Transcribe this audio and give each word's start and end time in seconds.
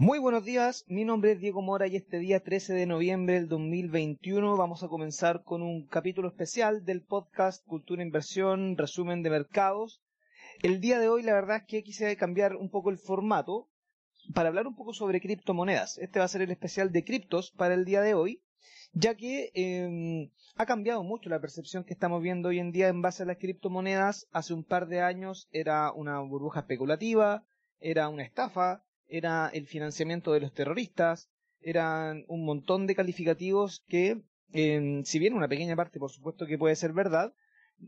Muy 0.00 0.20
buenos 0.20 0.44
días, 0.44 0.84
mi 0.86 1.04
nombre 1.04 1.32
es 1.32 1.40
Diego 1.40 1.60
Mora 1.60 1.88
y 1.88 1.96
este 1.96 2.20
día 2.20 2.38
13 2.38 2.72
de 2.72 2.86
noviembre 2.86 3.34
del 3.34 3.48
2021 3.48 4.56
vamos 4.56 4.84
a 4.84 4.88
comenzar 4.88 5.42
con 5.42 5.60
un 5.60 5.88
capítulo 5.88 6.28
especial 6.28 6.84
del 6.84 7.02
podcast 7.02 7.66
Cultura 7.66 8.04
Inversión, 8.04 8.76
resumen 8.78 9.24
de 9.24 9.30
mercados. 9.30 10.00
El 10.62 10.80
día 10.80 11.00
de 11.00 11.08
hoy 11.08 11.24
la 11.24 11.34
verdad 11.34 11.56
es 11.56 11.62
que 11.64 11.82
quise 11.82 12.16
cambiar 12.16 12.54
un 12.54 12.70
poco 12.70 12.90
el 12.90 12.98
formato 12.98 13.68
para 14.34 14.50
hablar 14.50 14.68
un 14.68 14.76
poco 14.76 14.94
sobre 14.94 15.20
criptomonedas. 15.20 15.98
Este 15.98 16.20
va 16.20 16.26
a 16.26 16.28
ser 16.28 16.42
el 16.42 16.52
especial 16.52 16.92
de 16.92 17.02
criptos 17.02 17.50
para 17.50 17.74
el 17.74 17.84
día 17.84 18.00
de 18.00 18.14
hoy, 18.14 18.40
ya 18.92 19.16
que 19.16 19.50
eh, 19.52 20.30
ha 20.54 20.64
cambiado 20.64 21.02
mucho 21.02 21.28
la 21.28 21.40
percepción 21.40 21.82
que 21.82 21.94
estamos 21.94 22.22
viendo 22.22 22.50
hoy 22.50 22.60
en 22.60 22.70
día 22.70 22.86
en 22.86 23.02
base 23.02 23.24
a 23.24 23.26
las 23.26 23.38
criptomonedas. 23.38 24.28
Hace 24.30 24.54
un 24.54 24.62
par 24.62 24.86
de 24.86 25.00
años 25.00 25.48
era 25.50 25.90
una 25.90 26.20
burbuja 26.20 26.60
especulativa, 26.60 27.42
era 27.80 28.08
una 28.08 28.22
estafa, 28.22 28.84
era 29.08 29.48
el 29.52 29.66
financiamiento 29.66 30.32
de 30.32 30.40
los 30.40 30.52
terroristas, 30.52 31.28
eran 31.60 32.24
un 32.28 32.44
montón 32.44 32.86
de 32.86 32.94
calificativos 32.94 33.82
que, 33.88 34.22
eh, 34.52 35.00
si 35.04 35.18
bien 35.18 35.34
una 35.34 35.48
pequeña 35.48 35.76
parte 35.76 35.98
por 35.98 36.10
supuesto 36.10 36.46
que 36.46 36.58
puede 36.58 36.76
ser 36.76 36.92
verdad, 36.92 37.32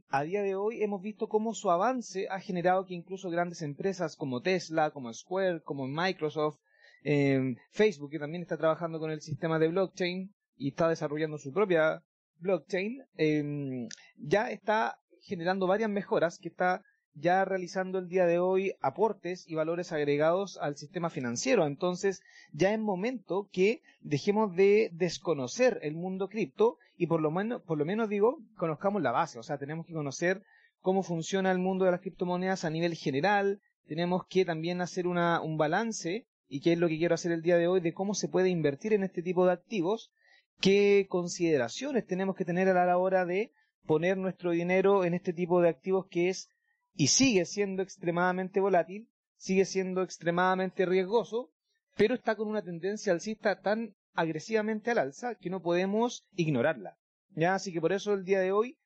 a 0.09 0.23
día 0.23 0.43
de 0.43 0.55
hoy 0.55 0.83
hemos 0.83 1.03
visto 1.03 1.29
cómo 1.29 1.55
su 1.55 1.71
avance 1.71 2.29
ha 2.31 2.41
generado 2.41 2.87
que 2.87 2.95
incluso 2.95 3.31
grandes 3.31 3.63
empresas 3.63 4.17
como 4.17 4.41
Tesla, 4.41 4.91
como 4.91 5.13
Square, 5.13 5.63
como 5.63 5.87
Microsoft, 5.87 6.59
eh, 7.03 7.57
Facebook, 7.71 8.11
que 8.11 8.19
también 8.19 8.43
está 8.43 8.57
trabajando 8.57 8.99
con 8.99 9.11
el 9.11 9.21
sistema 9.21 9.59
de 9.59 9.69
blockchain 9.69 10.33
y 10.57 10.69
está 10.69 10.89
desarrollando 10.89 11.39
su 11.39 11.53
propia 11.53 12.03
blockchain, 12.39 13.03
eh, 13.17 13.89
ya 14.17 14.51
está 14.51 14.99
generando 15.23 15.67
varias 15.67 15.91
mejoras 15.91 16.39
que 16.39 16.49
está 16.49 16.83
ya 17.15 17.45
realizando 17.45 17.99
el 17.99 18.09
día 18.09 18.27
de 18.27 18.39
hoy 18.39 18.75
aportes 18.81 19.49
y 19.49 19.55
valores 19.55 19.93
agregados 19.93 20.59
al 20.59 20.77
sistema 20.77 21.11
financiero. 21.11 21.67
Entonces, 21.67 22.23
ya 22.53 22.73
es 22.73 22.79
momento 22.79 23.49
que 23.53 23.83
dejemos 24.01 24.55
de 24.55 24.91
desconocer 24.93 25.79
el 25.83 25.95
mundo 25.95 26.29
cripto 26.29 26.79
y 26.97 27.07
por 27.07 27.21
lo 27.21 27.31
menos, 27.31 27.63
por 27.63 27.79
lo 27.79 27.85
menos 27.85 28.09
digo, 28.09 28.39
conozcamos 28.57 29.03
la 29.03 29.13
base. 29.13 29.39
O 29.39 29.43
sea, 29.43 29.59
tenemos 29.59 29.87
que 29.87 29.93
conocer 29.93 30.43
cómo 30.81 31.03
funciona 31.03 31.51
el 31.51 31.59
mundo 31.59 31.85
de 31.85 31.93
las 31.93 32.01
criptomonedas 32.01 32.65
a 32.65 32.71
nivel 32.71 32.95
general. 32.95 33.61
Tenemos 33.87 34.27
que 34.27 34.45
también 34.45 34.81
hacer 34.81 35.07
una, 35.07 35.41
un 35.41 35.57
balance 35.57 36.27
y 36.49 36.61
qué 36.61 36.73
es 36.73 36.79
lo 36.79 36.89
que 36.89 36.99
quiero 36.99 37.15
hacer 37.15 37.33
el 37.33 37.43
día 37.43 37.57
de 37.57 37.69
hoy 37.69 37.81
de 37.81 37.93
cómo 37.95 38.15
se 38.15 38.29
puede 38.29 38.49
invertir 38.49 38.93
en 38.93 39.05
este 39.05 39.23
tipo 39.23 39.47
de 39.47 39.53
activos. 39.53 40.13
¿Qué 40.61 41.07
consideraciones 41.09 42.07
tenemos 42.07 42.37
que 42.37 42.45
tener 42.45 42.69
a 42.69 42.85
la 42.85 42.99
hora 42.99 43.25
de 43.25 43.53
poner 43.87 44.19
nuestro 44.19 44.51
dinero 44.51 45.05
en 45.05 45.15
este 45.15 45.33
tipo 45.33 45.61
de 45.61 45.69
activos 45.69 46.07
que 46.11 46.29
es 46.29 46.51
y 46.95 47.09
sigue 47.09 47.45
siendo 47.45 47.83
extremadamente 47.83 48.61
volátil, 48.61 49.09
sigue 49.37 49.65
siendo 49.65 50.03
extremadamente 50.03 50.87
riesgoso, 50.87 51.53
pero 51.97 52.15
está 52.15 52.37
con 52.37 52.49
una 52.49 52.63
tendencia 52.63 53.13
alcista 53.13 53.61
tan 53.61 53.95
agresivamente 54.15 54.91
al 54.91 54.99
alza 54.99 55.35
que 55.35 55.51
no 55.51 55.63
podemos 55.63 56.27
ignorarla. 56.35 56.99
¿ya? 57.35 57.55
Así 57.55 57.73
que 57.73 57.81
por 57.81 57.93
eso 57.93 58.13
el 58.13 58.25
día 58.25 58.41
de 58.41 58.53
hoy 58.53 58.79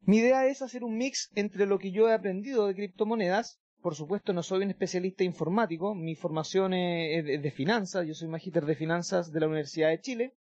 mi 0.00 0.18
idea 0.18 0.46
es 0.46 0.62
hacer 0.62 0.84
un 0.84 0.96
mix 0.96 1.30
entre 1.34 1.66
lo 1.66 1.78
que 1.78 1.90
yo 1.90 2.08
he 2.08 2.14
aprendido 2.14 2.66
de 2.66 2.74
criptomonedas. 2.74 3.60
Por 3.82 3.96
supuesto, 3.96 4.32
no 4.32 4.42
soy 4.42 4.62
un 4.62 4.70
especialista 4.70 5.24
informático, 5.24 5.94
mi 5.94 6.14
formación 6.14 6.74
es 6.74 7.42
de 7.42 7.50
finanzas, 7.50 8.06
yo 8.06 8.14
soy 8.14 8.28
magíster 8.28 8.64
de 8.66 8.76
finanzas 8.76 9.32
de 9.32 9.40
la 9.40 9.46
Universidad 9.46 9.88
de 9.88 10.00
Chile, 10.00 10.34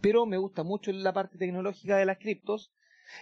pero 0.00 0.26
me 0.26 0.38
gusta 0.38 0.62
mucho 0.62 0.92
la 0.92 1.12
parte 1.12 1.38
tecnológica 1.38 1.96
de 1.96 2.06
las 2.06 2.18
criptos 2.18 2.72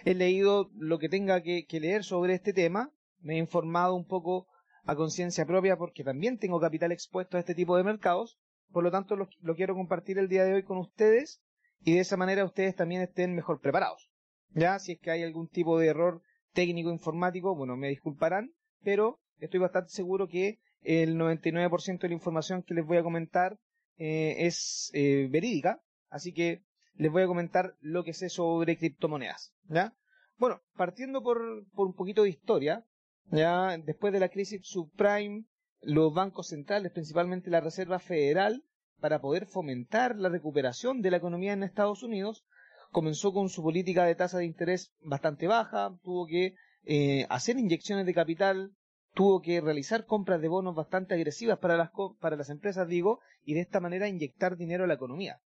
He 0.03 0.13
leído 0.13 0.69
lo 0.77 0.99
que 0.99 1.09
tenga 1.09 1.41
que, 1.41 1.65
leer 1.79 2.03
sobre 2.03 2.33
este 2.33 2.53
tema, 2.53 2.91
me 3.19 3.35
he 3.35 3.37
informado 3.37 3.95
un 3.95 4.05
poco 4.05 4.47
a 4.85 4.95
conciencia 4.95 5.45
propia 5.45 5.77
porque 5.77 6.03
también 6.03 6.37
tengo 6.37 6.59
capital 6.59 6.91
expuesto 6.91 7.37
a 7.37 7.39
este 7.39 7.55
tipo 7.55 7.75
de 7.77 7.83
mercados, 7.83 8.37
por 8.71 8.83
lo 8.83 8.91
tanto 8.91 9.15
lo, 9.15 9.55
quiero 9.55 9.75
compartir 9.75 10.17
el 10.17 10.27
día 10.27 10.43
de 10.43 10.53
hoy 10.53 10.63
con 10.63 10.77
ustedes 10.77 11.41
y 11.83 11.93
de 11.93 12.01
esa 12.01 12.17
manera 12.17 12.45
ustedes 12.45 12.75
también 12.75 13.01
estén 13.01 13.35
mejor 13.35 13.61
preparados. 13.61 14.09
Ya, 14.53 14.79
si 14.79 14.93
es 14.93 14.99
que 14.99 15.11
hay 15.11 15.23
algún 15.23 15.49
tipo 15.49 15.79
de 15.79 15.87
error 15.87 16.21
técnico 16.53 16.89
informático, 16.89 17.55
bueno, 17.55 17.75
me 17.75 17.89
disculparán, 17.89 18.53
pero 18.83 19.19
estoy 19.39 19.59
bastante 19.59 19.89
seguro 19.89 20.27
que 20.27 20.59
el 20.81 21.17
99% 21.17 21.99
de 21.99 22.07
la 22.07 22.13
información 22.13 22.63
que 22.63 22.73
les 22.73 22.85
voy 22.85 22.97
a 22.97 23.03
comentar 23.03 23.57
eh, 23.97 24.35
es 24.39 24.91
eh, 24.93 25.27
verídica, 25.29 25.81
así 26.09 26.33
que 26.33 26.63
les 26.97 27.11
voy 27.11 27.23
a 27.23 27.27
comentar 27.27 27.75
lo 27.81 28.03
que 28.03 28.13
sé 28.13 28.29
sobre 28.29 28.77
criptomonedas. 28.77 29.53
¿ya? 29.67 29.93
Bueno, 30.37 30.61
partiendo 30.75 31.23
por, 31.23 31.65
por 31.73 31.87
un 31.87 31.93
poquito 31.93 32.23
de 32.23 32.29
historia, 32.29 32.85
ya 33.31 33.77
después 33.77 34.13
de 34.13 34.19
la 34.19 34.29
crisis 34.29 34.61
subprime, 34.63 35.45
los 35.81 36.13
bancos 36.13 36.47
centrales, 36.47 36.91
principalmente 36.91 37.49
la 37.49 37.61
Reserva 37.61 37.99
Federal, 37.99 38.63
para 38.99 39.21
poder 39.21 39.45
fomentar 39.45 40.15
la 40.15 40.29
recuperación 40.29 41.01
de 41.01 41.11
la 41.11 41.17
economía 41.17 41.53
en 41.53 41.63
Estados 41.63 42.01
Unidos, 42.01 42.45
comenzó 42.91 43.33
con 43.33 43.49
su 43.49 43.61
política 43.61 44.05
de 44.05 44.15
tasa 44.15 44.37
de 44.37 44.45
interés 44.45 44.93
bastante 45.01 45.47
baja, 45.47 45.97
tuvo 46.03 46.25
que 46.25 46.55
eh, 46.85 47.25
hacer 47.29 47.57
inyecciones 47.57 48.05
de 48.05 48.13
capital, 48.13 48.71
tuvo 49.13 49.41
que 49.41 49.61
realizar 49.61 50.05
compras 50.05 50.41
de 50.41 50.47
bonos 50.47 50.75
bastante 50.75 51.13
agresivas 51.13 51.59
para 51.59 51.77
las, 51.77 51.91
para 52.19 52.35
las 52.35 52.49
empresas, 52.49 52.87
digo, 52.87 53.19
y 53.43 53.53
de 53.53 53.61
esta 53.61 53.79
manera 53.79 54.07
inyectar 54.07 54.57
dinero 54.57 54.83
a 54.83 54.87
la 54.87 54.93
economía. 54.93 55.39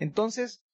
Entonces, 0.00 0.64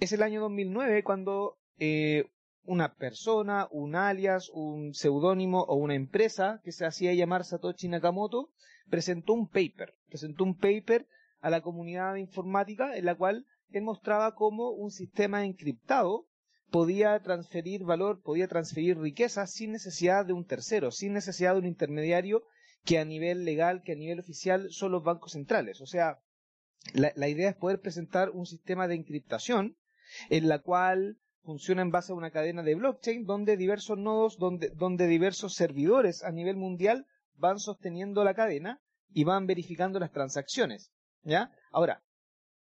es 0.00 0.12
el 0.12 0.22
año 0.22 0.40
2009 0.40 1.04
cuando 1.04 1.58
eh, 1.78 2.24
una 2.64 2.94
persona, 2.94 3.68
un 3.70 3.94
alias, 3.94 4.50
un 4.52 4.94
seudónimo 4.94 5.62
o 5.62 5.76
una 5.76 5.94
empresa 5.94 6.60
que 6.64 6.72
se 6.72 6.86
hacía 6.86 7.14
llamar 7.14 7.44
Satoshi 7.44 7.88
Nakamoto 7.88 8.50
presentó 8.88 9.32
un 9.32 9.48
paper, 9.48 9.94
presentó 10.08 10.44
un 10.44 10.56
paper 10.56 11.06
a 11.40 11.50
la 11.50 11.60
comunidad 11.60 12.16
informática 12.16 12.96
en 12.96 13.04
la 13.04 13.14
cual 13.14 13.46
él 13.70 13.82
mostraba 13.82 14.34
cómo 14.34 14.70
un 14.70 14.90
sistema 14.90 15.44
encriptado 15.44 16.26
podía 16.70 17.18
transferir 17.20 17.84
valor, 17.84 18.22
podía 18.22 18.48
transferir 18.48 18.98
riqueza 18.98 19.46
sin 19.46 19.72
necesidad 19.72 20.24
de 20.24 20.32
un 20.32 20.46
tercero, 20.46 20.90
sin 20.90 21.12
necesidad 21.12 21.52
de 21.52 21.60
un 21.60 21.66
intermediario 21.66 22.42
que 22.84 22.98
a 22.98 23.04
nivel 23.04 23.44
legal, 23.44 23.82
que 23.82 23.92
a 23.92 23.96
nivel 23.96 24.20
oficial 24.20 24.68
son 24.70 24.92
los 24.92 25.04
bancos 25.04 25.32
centrales. 25.32 25.80
O 25.80 25.86
sea, 25.86 26.18
la 26.94 27.28
idea 27.28 27.50
es 27.50 27.56
poder 27.56 27.80
presentar 27.80 28.30
un 28.30 28.46
sistema 28.46 28.88
de 28.88 28.96
encriptación 28.96 29.76
en 30.30 30.48
la 30.48 30.60
cual 30.60 31.18
funciona 31.42 31.82
en 31.82 31.90
base 31.90 32.12
a 32.12 32.16
una 32.16 32.30
cadena 32.30 32.62
de 32.62 32.74
blockchain 32.74 33.24
donde 33.24 33.56
diversos 33.56 33.98
nodos, 33.98 34.38
donde, 34.38 34.70
donde 34.70 35.06
diversos 35.06 35.54
servidores 35.54 36.22
a 36.22 36.30
nivel 36.30 36.56
mundial 36.56 37.06
van 37.34 37.58
sosteniendo 37.58 38.24
la 38.24 38.34
cadena 38.34 38.80
y 39.12 39.24
van 39.24 39.46
verificando 39.46 39.98
las 39.98 40.12
transacciones. 40.12 40.92
¿Ya? 41.22 41.50
Ahora, 41.70 42.02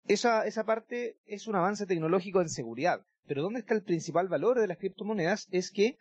esa, 0.05 0.45
esa 0.45 0.65
parte 0.65 1.17
es 1.25 1.47
un 1.47 1.55
avance 1.55 1.85
tecnológico 1.85 2.41
en 2.41 2.49
seguridad. 2.49 3.05
Pero 3.27 3.43
¿dónde 3.43 3.59
está 3.59 3.75
el 3.75 3.83
principal 3.83 4.27
valor 4.27 4.59
de 4.59 4.67
las 4.67 4.77
criptomonedas? 4.77 5.47
Es 5.51 5.69
que 5.71 5.97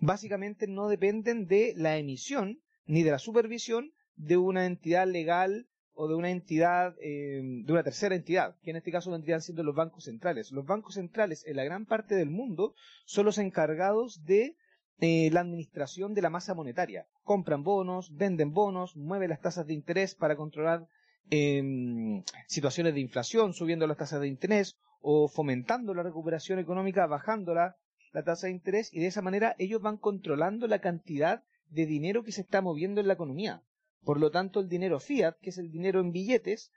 básicamente 0.00 0.66
no 0.66 0.88
dependen 0.88 1.46
de 1.46 1.74
la 1.76 1.96
emisión 1.96 2.60
ni 2.86 3.04
de 3.04 3.12
la 3.12 3.18
supervisión 3.18 3.92
de 4.16 4.36
una 4.36 4.66
entidad 4.66 5.06
legal 5.06 5.68
o 5.94 6.08
de 6.08 6.14
una 6.14 6.30
entidad, 6.30 6.94
eh, 7.00 7.40
de 7.42 7.72
una 7.72 7.82
tercera 7.82 8.14
entidad, 8.14 8.56
que 8.62 8.70
en 8.70 8.76
este 8.76 8.90
caso 8.90 9.10
vendrían 9.10 9.42
siendo 9.42 9.62
los 9.62 9.74
bancos 9.74 10.04
centrales. 10.04 10.50
Los 10.52 10.64
bancos 10.64 10.94
centrales 10.94 11.44
en 11.46 11.56
la 11.56 11.64
gran 11.64 11.86
parte 11.86 12.14
del 12.14 12.30
mundo 12.30 12.74
son 13.04 13.26
los 13.26 13.38
encargados 13.38 14.24
de 14.24 14.56
eh, 15.00 15.30
la 15.32 15.40
administración 15.40 16.14
de 16.14 16.22
la 16.22 16.30
masa 16.30 16.54
monetaria. 16.54 17.06
Compran 17.24 17.62
bonos, 17.62 18.14
venden 18.14 18.52
bonos, 18.52 18.96
mueven 18.96 19.30
las 19.30 19.40
tasas 19.40 19.66
de 19.66 19.74
interés 19.74 20.14
para 20.14 20.36
controlar 20.36 20.86
em, 21.30 22.22
situaciones 22.46 22.94
de 22.94 23.00
inflación, 23.00 23.52
subiendo 23.52 23.86
las 23.86 23.98
tasas 23.98 24.20
de 24.20 24.28
interés 24.28 24.76
o 25.00 25.28
fomentando 25.28 25.94
la 25.94 26.02
recuperación 26.02 26.58
económica, 26.58 27.06
bajando 27.06 27.54
la 27.54 27.76
tasa 28.24 28.46
de 28.46 28.52
interés 28.52 28.92
y 28.94 29.00
de 29.00 29.08
esa 29.08 29.22
manera 29.22 29.56
ellos 29.58 29.82
van 29.82 29.96
controlando 29.96 30.66
la 30.68 30.80
cantidad 30.80 31.42
de 31.68 31.86
dinero 31.86 32.22
que 32.22 32.32
se 32.32 32.42
está 32.42 32.60
moviendo 32.60 33.00
en 33.00 33.08
la 33.08 33.14
economía. 33.14 33.62
Por 34.04 34.18
lo 34.18 34.30
tanto, 34.30 34.60
el 34.60 34.68
dinero 34.68 35.00
fiat, 35.00 35.36
que 35.40 35.50
es 35.50 35.58
el 35.58 35.70
dinero 35.70 36.00
en 36.00 36.12
billetes, 36.12 36.72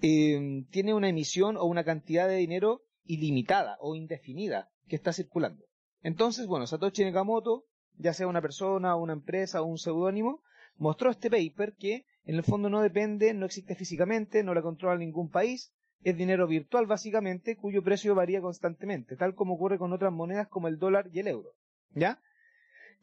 eh, 0.00 0.64
tiene 0.70 0.94
una 0.94 1.08
emisión 1.08 1.56
o 1.56 1.64
una 1.64 1.84
cantidad 1.84 2.28
de 2.28 2.36
dinero 2.36 2.82
ilimitada 3.04 3.78
o 3.80 3.96
indefinida 3.96 4.70
que 4.86 4.96
está 4.96 5.12
circulando. 5.12 5.64
Entonces, 6.02 6.46
bueno, 6.46 6.66
Satoshi 6.66 7.04
Nakamoto, 7.04 7.64
ya 7.96 8.12
sea 8.12 8.28
una 8.28 8.40
persona, 8.40 8.94
una 8.94 9.12
empresa 9.12 9.60
o 9.62 9.66
un 9.66 9.78
seudónimo, 9.78 10.42
mostró 10.76 11.10
este 11.10 11.30
paper 11.30 11.74
que 11.74 12.06
en 12.24 12.36
el 12.36 12.44
fondo 12.44 12.70
no 12.70 12.80
depende, 12.82 13.34
no 13.34 13.46
existe 13.46 13.74
físicamente, 13.74 14.44
no 14.44 14.54
la 14.54 14.62
controla 14.62 14.98
ningún 14.98 15.30
país, 15.30 15.72
es 16.02 16.16
dinero 16.16 16.46
virtual 16.46 16.86
básicamente, 16.86 17.56
cuyo 17.56 17.82
precio 17.82 18.14
varía 18.14 18.40
constantemente, 18.40 19.16
tal 19.16 19.34
como 19.34 19.54
ocurre 19.54 19.78
con 19.78 19.92
otras 19.92 20.12
monedas 20.12 20.46
como 20.46 20.68
el 20.68 20.78
dólar 20.78 21.08
y 21.12 21.18
el 21.18 21.28
euro. 21.28 21.54
¿Ya? 21.94 22.20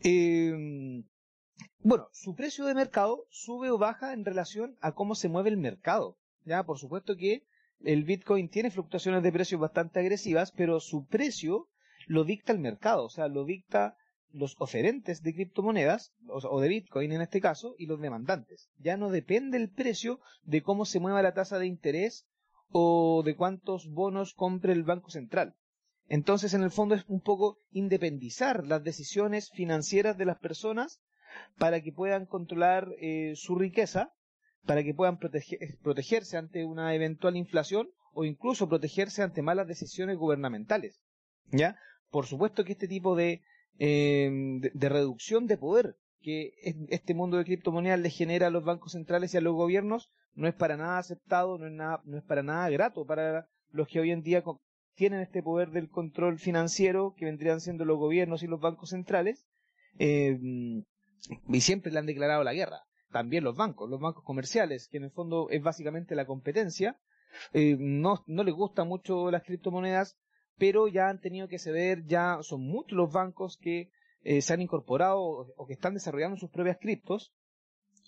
Eh, 0.04 1.04
bueno, 1.80 2.10
su 2.12 2.36
precio 2.36 2.66
de 2.66 2.74
mercado 2.74 3.25
sube 3.30 3.69
o 3.69 3.78
baja 3.78 4.13
en 4.13 4.25
relación 4.25 4.75
a 4.81 4.94
cómo 4.94 5.16
se 5.16 5.30
mueve 5.30 5.50
el 5.50 5.57
mercado. 5.57 6.18
Ya, 6.44 6.63
por 6.63 6.80
supuesto 6.80 7.16
que 7.16 7.44
el 7.84 8.04
Bitcoin 8.04 8.50
tiene 8.50 8.72
fluctuaciones 8.72 9.24
de 9.24 9.31
precios 9.31 9.62
bastante 9.62 10.00
agresivas, 10.00 10.52
pero 10.52 10.80
su 10.80 11.06
precio 11.06 11.68
lo 12.07 12.24
dicta 12.24 12.52
el 12.52 12.60
mercado, 12.60 13.06
o 13.06 13.10
sea, 13.10 13.28
lo 13.28 13.46
dicta 13.46 13.98
los 14.31 14.56
oferentes 14.60 15.22
de 15.22 15.34
criptomonedas, 15.34 16.13
o, 16.28 16.60
de 16.60 16.68
Bitcoin 16.68 17.12
en 17.12 17.22
este 17.22 17.40
caso, 17.40 17.75
y 17.78 17.86
los 17.86 18.01
demandantes. 18.01 18.69
Ya 18.80 18.98
no 18.98 19.10
depende 19.10 19.58
el 19.58 19.69
precio 19.69 20.19
de 20.44 20.62
cómo 20.62 20.86
se 20.86 21.00
mueva 21.00 21.22
la 21.22 21.34
tasa 21.34 21.58
de 21.58 21.68
interés 21.68 22.25
o 22.69 23.24
de 23.24 23.36
cuántos 23.36 23.88
bonos 23.90 24.34
compre 24.34 24.74
el 24.74 24.84
Banco 24.84 25.10
Central. 25.10 25.56
Entonces, 26.08 26.54
en 26.54 26.63
el 26.63 26.72
fondo 26.72 26.96
es 26.96 27.06
un 27.08 27.22
poco 27.22 27.60
independizar 27.72 28.66
las 28.68 28.84
decisiones 28.84 29.51
financieras 29.51 30.18
de 30.18 30.25
las 30.25 30.38
personas 30.38 31.00
para 31.58 31.82
que 31.82 31.92
puedan 31.92 32.26
controlar 32.26 32.90
eh, 33.00 33.34
su 33.36 33.56
riqueza, 33.56 34.14
para 34.66 34.84
que 34.84 34.94
puedan 34.94 35.20
protegerse 35.20 36.38
ante 36.38 36.66
una 36.66 36.94
eventual 36.96 37.38
inflación 37.38 37.90
o 38.14 38.26
incluso 38.26 38.68
protegerse 38.68 39.22
ante 39.22 39.42
malas 39.42 39.68
decisiones 39.68 40.18
gubernamentales. 40.18 41.02
¿Ya? 41.52 41.78
Por 42.10 42.26
supuesto 42.26 42.64
que 42.64 42.72
este 42.72 42.88
tipo 42.88 43.16
de, 43.16 43.42
eh, 43.78 44.32
de, 44.74 44.90
reducción 44.90 45.46
de 45.46 45.58
poder 45.58 45.96
que 46.22 46.54
este 46.90 47.14
mundo 47.14 47.38
de 47.38 47.46
criptomonedas 47.46 48.00
le 48.00 48.10
genera 48.10 48.48
a 48.48 48.50
los 48.50 48.64
bancos 48.64 48.94
centrales 48.94 49.34
y 49.34 49.38
a 49.38 49.42
los 49.42 49.54
gobiernos 49.54 50.10
no 50.34 50.48
es 50.48 50.56
para 50.56 50.76
nada 50.76 50.98
aceptado, 50.98 51.60
no 51.60 51.68
es, 51.68 51.74
nada, 51.74 52.02
no 52.04 52.18
es 52.18 52.24
para 52.24 52.42
nada 52.42 52.68
grato 52.70 53.06
para 53.06 53.48
los 53.70 53.88
que 53.88 54.00
hoy 54.00 54.10
en 54.10 54.24
día 54.24 54.44
tienen 54.96 55.20
este 55.20 55.44
poder 55.44 55.70
del 55.70 55.90
control 55.90 56.40
financiero 56.40 57.14
que 57.16 57.26
vendrían 57.26 57.62
siendo 57.62 57.86
los 57.86 58.00
gobiernos 58.00 58.42
y 58.42 58.48
los 58.48 58.60
bancos 58.60 58.90
centrales 58.90 59.46
eh, 60.00 60.40
y 61.47 61.62
siempre 61.62 61.91
le 61.91 62.00
han 62.00 62.06
declarado 62.06 62.44
la 62.44 62.53
guerra. 62.53 62.83
También 63.12 63.44
los 63.44 63.56
bancos, 63.56 63.89
los 63.89 64.00
bancos 64.00 64.23
comerciales, 64.23 64.88
que 64.89 64.97
en 64.97 65.06
el 65.06 65.12
fondo 65.12 65.50
es 65.50 65.62
básicamente 65.62 66.15
la 66.15 66.25
competencia, 66.25 67.00
eh, 67.53 67.77
no, 67.79 68.23
no 68.27 68.44
les 68.44 68.53
gustan 68.53 68.88
mucho 68.88 69.31
las 69.31 69.44
criptomonedas, 69.44 70.17
pero 70.57 70.88
ya 70.88 71.09
han 71.09 71.19
tenido 71.19 71.47
que 71.47 71.59
ceder, 71.59 72.06
ya 72.06 72.39
son 72.41 72.62
muchos 72.62 72.97
los 72.97 73.12
bancos 73.12 73.57
que 73.57 73.91
eh, 74.23 74.41
se 74.41 74.53
han 74.53 74.62
incorporado 74.62 75.21
o, 75.21 75.67
que 75.67 75.73
están 75.73 75.94
desarrollando 75.94 76.38
sus 76.38 76.50
propias 76.50 76.77
criptos, 76.79 77.33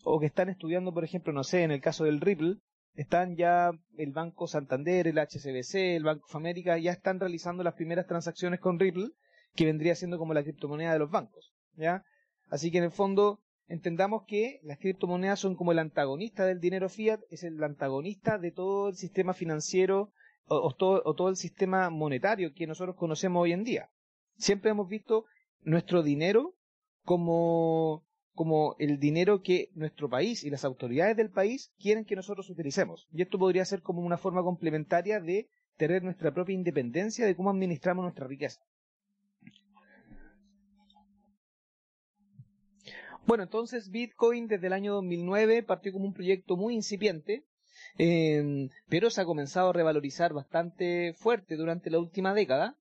o 0.04 0.20
que 0.20 0.26
están 0.26 0.50
estudiando, 0.50 0.94
por 0.94 1.04
ejemplo, 1.04 1.34
no 1.34 1.44
sé, 1.44 1.64
en 1.64 1.72
el 1.72 1.82
caso 1.82 2.06
del 2.06 2.22
Ripple, 2.22 2.58
están 2.96 3.36
ya 3.36 3.72
el 3.98 4.12
Banco 4.12 4.48
Santander, 4.48 5.08
el 5.08 5.20
HSBC, 5.20 5.76
el 5.96 6.04
Banco 6.04 6.26
of 6.26 6.36
America, 6.36 6.78
ya 6.78 6.92
están 6.92 7.20
realizando 7.20 7.64
las 7.64 7.76
primeras 7.76 8.08
transacciones 8.08 8.60
con 8.60 8.80
Ripple, 8.80 9.10
que 9.56 9.66
vendría 9.66 9.96
siendo 9.96 10.18
como 10.18 10.34
la 10.34 10.44
criptomoneda 10.44 10.94
de 10.94 11.00
los 11.00 11.12
bancos, 11.12 11.54
¿ya? 11.76 12.04
Así 12.50 12.72
que 12.72 12.78
en 12.78 12.86
el 12.86 12.92
fondo, 12.92 13.40
entendamos 13.68 14.24
que 14.26 14.60
las 14.64 14.78
criptomonedas 14.78 15.40
son 15.40 15.56
como 15.56 15.72
el 15.72 15.80
antagonista 15.80 16.46
del 16.46 16.60
dinero 16.60 16.90
fiat, 16.90 17.20
es 17.30 17.44
el 17.44 17.62
antagonista 17.64 18.38
de 18.38 18.52
todo 18.52 18.90
el 18.90 18.96
sistema 18.96 19.34
financiero 19.34 20.12
o, 20.48 20.74
todo, 20.74 21.30
el 21.30 21.36
sistema 21.36 21.90
monetario 21.90 22.54
que 22.54 22.68
nosotros 22.68 22.96
conocemos 22.96 23.44
hoy 23.44 23.52
en 23.52 23.64
día. 23.64 23.90
Siempre 24.38 24.72
hemos 24.72 24.88
visto 24.88 25.26
nuestro 25.62 26.04
dinero 26.04 26.56
como, 27.04 28.06
como 28.34 28.76
el 28.80 29.00
dinero 29.00 29.42
que 29.42 29.70
nuestro 29.74 30.10
país 30.10 30.46
y 30.46 30.50
las 30.50 30.64
autoridades 30.64 31.18
del 31.18 31.32
país 31.32 31.74
quieren 31.80 32.06
que 32.06 32.16
nosotros 32.16 32.50
utilicemos. 32.50 33.08
Y 33.12 33.22
esto 33.22 33.38
podría 33.38 33.66
ser 33.66 33.82
como 33.82 34.02
una 34.02 34.18
forma 34.18 34.42
complementaria 34.42 35.20
de 35.20 35.50
tener 35.76 36.04
nuestra 36.04 36.34
propia 36.34 36.56
independencia 36.56 37.26
de 37.26 37.36
cómo 37.36 37.50
administramos 37.50 38.04
nuestra 38.04 38.28
riqueza. 38.28 38.62
Bueno, 43.28 43.44
entonces 43.44 43.90
Bitcoin 43.90 44.48
desde 44.48 44.68
el 44.68 44.74
año 44.74 44.94
2009 44.94 45.62
partió 45.62 45.92
como 45.92 46.06
un 46.06 46.14
proyecto 46.14 46.56
muy 46.56 46.74
incipiente, 46.76 47.44
em, 47.98 48.70
pero 48.88 49.10
se 49.10 49.20
ha 49.20 49.26
comenzado 49.26 49.70
a 49.70 49.74
revalorizar 49.74 50.32
bastante 50.32 51.14
fuerte 51.14 51.58
durante 51.58 51.90
la 51.90 52.00
última 52.00 52.34
década. 52.34 52.78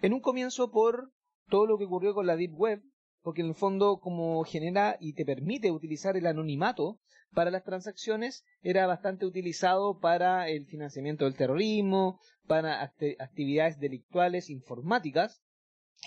En 0.00 0.14
un 0.14 0.20
comienzo 0.20 0.70
por 0.70 1.12
todo 1.50 1.66
lo 1.66 1.76
que 1.76 1.84
ocurrió 1.84 2.14
con 2.14 2.26
la 2.26 2.36
Deep 2.36 2.54
Web, 2.54 2.82
porque 3.20 3.42
en 3.42 3.48
el 3.48 3.54
fondo 3.54 4.00
como 4.00 4.42
genera 4.44 4.96
y 4.98 5.12
te 5.12 5.26
permite 5.26 5.70
utilizar 5.70 6.16
el 6.16 6.26
anonimato 6.26 6.98
para 7.34 7.50
las 7.50 7.62
transacciones, 7.62 8.46
era 8.62 8.86
bastante 8.86 9.26
utilizado 9.26 9.98
para 9.98 10.48
el 10.48 10.64
financiamiento 10.64 11.26
del 11.26 11.36
terrorismo, 11.36 12.18
para 12.46 12.82
actividades 12.82 13.78
delictuales 13.78 14.48
informáticas, 14.48 15.42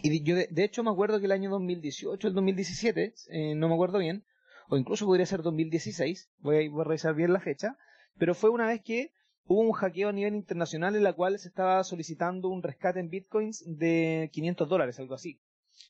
y 0.02 0.24
yo 0.24 0.36
de, 0.36 0.64
hecho 0.64 0.84
me 0.84 0.92
acuerdo 0.92 1.20
que 1.20 1.26
el 1.26 1.32
año 1.32 1.50
2018, 1.50 2.28
el 2.28 2.34
2017, 2.34 3.14
eh, 3.30 3.56
no 3.56 3.68
me 3.70 3.76
acuerdo 3.76 4.00
bien, 4.00 4.26
o 4.70 4.78
incluso 4.78 5.06
podría 5.06 5.26
ser 5.26 5.42
2016, 5.42 6.30
voy 6.40 6.66
a, 6.66 6.70
voy 6.70 6.82
a 6.82 6.84
revisar 6.84 7.16
bien 7.16 7.34
la 7.34 7.40
fecha, 7.40 7.78
pero 8.18 8.34
fue 8.34 8.50
una 8.50 8.68
vez 8.68 8.82
que 8.82 9.12
hubo 9.46 9.62
un 9.62 9.72
hackeo 9.72 10.10
a 10.10 10.14
nivel 10.14 10.36
internacional 10.36 10.96
en 10.96 11.04
la 11.04 11.14
cual 11.14 11.38
se 11.40 11.48
estaba 11.48 11.84
solicitando 11.84 12.50
un 12.50 12.64
rescate 12.64 13.00
en 13.00 13.10
bitcoins 13.10 13.64
de 13.66 14.30
500 14.34 14.68
dólares, 14.68 15.00
algo 15.00 15.14
así. 15.14 15.40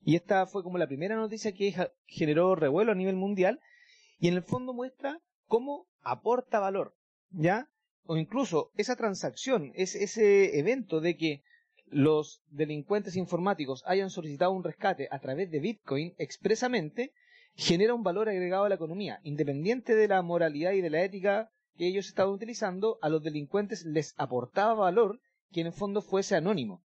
Y 0.03 0.15
esta 0.15 0.45
fue 0.45 0.63
como 0.63 0.77
la 0.77 0.87
primera 0.87 1.15
noticia 1.15 1.53
que 1.53 1.73
generó 2.05 2.55
revuelo 2.55 2.91
a 2.91 2.95
nivel 2.95 3.15
mundial 3.15 3.59
y 4.19 4.27
en 4.27 4.35
el 4.35 4.43
fondo 4.43 4.73
muestra 4.73 5.21
cómo 5.47 5.87
aporta 6.01 6.59
valor, 6.59 6.95
¿ya? 7.31 7.69
O 8.05 8.17
incluso 8.17 8.71
esa 8.77 8.95
transacción, 8.95 9.71
es 9.75 9.95
ese 9.95 10.59
evento 10.59 11.01
de 11.01 11.17
que 11.17 11.43
los 11.95 12.41
delincuentes 12.49 13.15
informáticos 13.15 13.81
hayan 13.85 14.09
solicitado 14.09 14.51
un 14.51 14.65
rescate 14.65 15.07
a 15.11 15.19
través 15.19 15.49
de 15.49 15.61
Bitcoin 15.61 16.13
expresamente, 16.17 17.13
genera 17.53 17.93
un 17.93 18.03
valor 18.03 18.27
agregado 18.27 18.65
a 18.65 18.69
la 18.69 18.75
economía, 18.75 19.21
independiente 19.23 19.95
de 19.95 20.09
la 20.09 20.21
moralidad 20.21 20.73
y 20.73 20.81
de 20.81 20.89
la 20.89 21.03
ética 21.03 21.49
que 21.77 21.87
ellos 21.87 22.07
estaban 22.07 22.33
utilizando, 22.33 22.99
a 23.01 23.07
los 23.07 23.23
delincuentes 23.23 23.85
les 23.85 24.13
aportaba 24.17 24.73
valor 24.73 25.21
que 25.53 25.61
en 25.61 25.67
el 25.67 25.71
fondo 25.71 26.01
fuese 26.01 26.35
anónimo. 26.35 26.83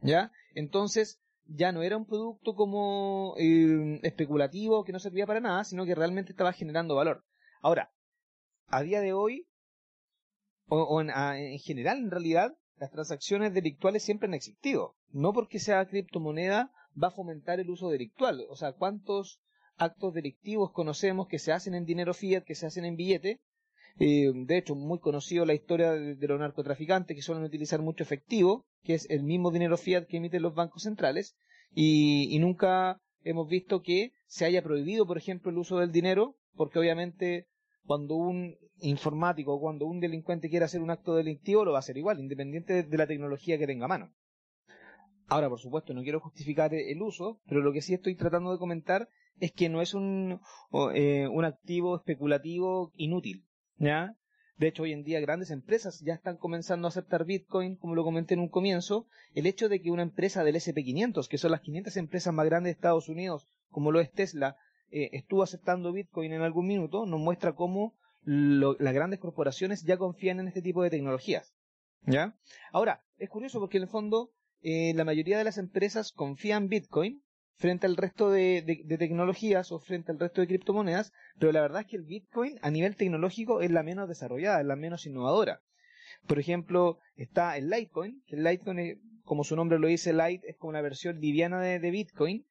¿Ya? 0.00 0.30
Entonces, 0.54 1.20
ya 1.46 1.72
no 1.72 1.82
era 1.82 1.96
un 1.96 2.06
producto 2.06 2.54
como 2.54 3.34
eh, 3.36 3.98
especulativo 4.04 4.84
que 4.84 4.92
no 4.92 5.00
servía 5.00 5.26
para 5.26 5.40
nada, 5.40 5.64
sino 5.64 5.84
que 5.84 5.96
realmente 5.96 6.30
estaba 6.30 6.52
generando 6.52 6.94
valor. 6.94 7.24
Ahora, 7.62 7.90
a 8.68 8.82
día 8.82 9.00
de 9.00 9.12
hoy, 9.12 9.48
o, 10.68 11.00
en 11.00 11.58
general 11.58 11.98
en 11.98 12.12
realidad, 12.12 12.56
las 12.80 12.90
transacciones 12.90 13.52
delictuales 13.52 14.02
siempre 14.02 14.26
han 14.26 14.34
existido. 14.34 14.96
No 15.12 15.32
porque 15.34 15.58
sea 15.58 15.86
criptomoneda 15.86 16.72
va 17.00 17.08
a 17.08 17.12
fomentar 17.12 17.60
el 17.60 17.68
uso 17.68 17.90
delictual. 17.90 18.46
O 18.48 18.56
sea, 18.56 18.72
¿cuántos 18.72 19.40
actos 19.76 20.14
delictivos 20.14 20.72
conocemos 20.72 21.28
que 21.28 21.38
se 21.38 21.52
hacen 21.52 21.74
en 21.74 21.84
dinero 21.84 22.14
fiat, 22.14 22.42
que 22.42 22.54
se 22.54 22.66
hacen 22.66 22.86
en 22.86 22.96
billete? 22.96 23.40
De 23.98 24.56
hecho, 24.56 24.74
muy 24.74 24.98
conocido 24.98 25.44
la 25.44 25.52
historia 25.52 25.92
de, 25.92 26.26
los 26.26 26.40
narcotraficantes 26.40 27.14
que 27.14 27.22
suelen 27.22 27.44
utilizar 27.44 27.82
mucho 27.82 28.02
efectivo, 28.02 28.64
que 28.82 28.94
es 28.94 29.08
el 29.10 29.24
mismo 29.24 29.50
dinero 29.50 29.76
fiat 29.76 30.06
que 30.06 30.16
emiten 30.16 30.40
los 30.40 30.54
bancos 30.54 30.84
centrales, 30.84 31.36
y 31.74 32.38
nunca 32.40 32.98
hemos 33.24 33.46
visto 33.46 33.82
que 33.82 34.12
se 34.26 34.46
haya 34.46 34.62
prohibido, 34.62 35.06
por 35.06 35.18
ejemplo, 35.18 35.50
el 35.50 35.58
uso 35.58 35.78
del 35.78 35.92
dinero, 35.92 36.36
porque 36.54 36.78
obviamente 36.78 37.46
cuando 37.84 38.16
un 38.16 38.56
informático 38.80 39.54
o 39.54 39.60
cuando 39.60 39.86
un 39.86 40.00
delincuente 40.00 40.48
quiera 40.48 40.66
hacer 40.66 40.80
un 40.80 40.90
acto 40.90 41.14
delictivo, 41.14 41.64
lo 41.64 41.72
va 41.72 41.78
a 41.78 41.80
hacer 41.80 41.96
igual, 41.96 42.20
independiente 42.20 42.82
de 42.82 42.98
la 42.98 43.06
tecnología 43.06 43.58
que 43.58 43.66
tenga 43.66 43.86
a 43.86 43.88
mano. 43.88 44.12
Ahora, 45.26 45.48
por 45.48 45.60
supuesto, 45.60 45.94
no 45.94 46.02
quiero 46.02 46.20
justificar 46.20 46.74
el 46.74 47.02
uso, 47.02 47.40
pero 47.46 47.60
lo 47.60 47.72
que 47.72 47.82
sí 47.82 47.94
estoy 47.94 48.16
tratando 48.16 48.50
de 48.50 48.58
comentar 48.58 49.08
es 49.38 49.52
que 49.52 49.68
no 49.68 49.80
es 49.80 49.94
un, 49.94 50.40
eh, 50.94 51.28
un 51.28 51.44
activo 51.44 51.96
especulativo 51.96 52.90
inútil. 52.94 53.46
¿ya? 53.78 54.16
De 54.56 54.68
hecho, 54.68 54.82
hoy 54.82 54.92
en 54.92 55.04
día 55.04 55.20
grandes 55.20 55.50
empresas 55.50 56.00
ya 56.00 56.14
están 56.14 56.36
comenzando 56.36 56.86
a 56.86 56.90
aceptar 56.90 57.24
Bitcoin, 57.24 57.76
como 57.76 57.94
lo 57.94 58.04
comenté 58.04 58.34
en 58.34 58.40
un 58.40 58.48
comienzo. 58.48 59.06
El 59.32 59.46
hecho 59.46 59.68
de 59.68 59.80
que 59.80 59.90
una 59.90 60.02
empresa 60.02 60.44
del 60.44 60.56
SP500, 60.56 61.28
que 61.28 61.38
son 61.38 61.52
las 61.52 61.62
500 61.62 61.96
empresas 61.96 62.34
más 62.34 62.44
grandes 62.44 62.70
de 62.72 62.74
Estados 62.74 63.08
Unidos, 63.08 63.46
como 63.70 63.92
lo 63.92 64.00
es 64.00 64.12
Tesla, 64.12 64.56
eh, 64.90 65.10
estuvo 65.12 65.42
aceptando 65.42 65.92
Bitcoin 65.92 66.32
en 66.32 66.42
algún 66.42 66.66
minuto, 66.66 67.06
nos 67.06 67.20
muestra 67.20 67.54
cómo 67.54 67.94
las 68.22 68.92
grandes 68.92 69.20
corporaciones 69.20 69.84
ya 69.84 69.96
confían 69.96 70.40
en 70.40 70.48
este 70.48 70.62
tipo 70.62 70.82
de 70.82 70.90
tecnologías. 70.90 71.54
¿Ya? 72.02 72.36
Ahora, 72.72 73.04
es 73.18 73.28
curioso 73.28 73.60
porque 73.60 73.76
en 73.76 73.84
el 73.84 73.88
fondo 73.88 74.30
eh, 74.62 74.92
la 74.94 75.04
mayoría 75.04 75.38
de 75.38 75.44
las 75.44 75.58
empresas 75.58 76.12
confían 76.12 76.68
Bitcoin 76.68 77.22
frente 77.56 77.86
al 77.86 77.96
resto 77.96 78.30
de, 78.30 78.84
tecnologías 78.98 79.70
o 79.70 79.78
frente 79.78 80.12
al 80.12 80.18
resto 80.18 80.40
de 80.40 80.46
criptomonedas, 80.46 81.12
pero 81.38 81.52
la 81.52 81.60
verdad 81.60 81.82
es 81.82 81.86
que 81.86 81.96
el 81.96 82.04
Bitcoin 82.04 82.58
a 82.62 82.70
nivel 82.70 82.96
tecnológico 82.96 83.60
es 83.60 83.70
la 83.70 83.82
menos 83.82 84.08
desarrollada, 84.08 84.60
es 84.60 84.66
la 84.66 84.76
menos 84.76 85.06
innovadora. 85.06 85.60
Por 86.26 86.38
ejemplo, 86.38 86.98
está 87.16 87.56
el 87.56 87.68
Litecoin, 87.68 88.22
que 88.26 88.36
el 88.36 88.44
Litecoin, 88.44 89.20
como 89.24 89.44
su 89.44 89.56
nombre 89.56 89.78
lo 89.78 89.88
dice, 89.88 90.12
Lite 90.12 90.48
es 90.50 90.56
como 90.56 90.72
la 90.72 90.80
versión 90.80 91.20
liviana 91.20 91.60
de 91.60 91.90
Bitcoin, 91.90 92.46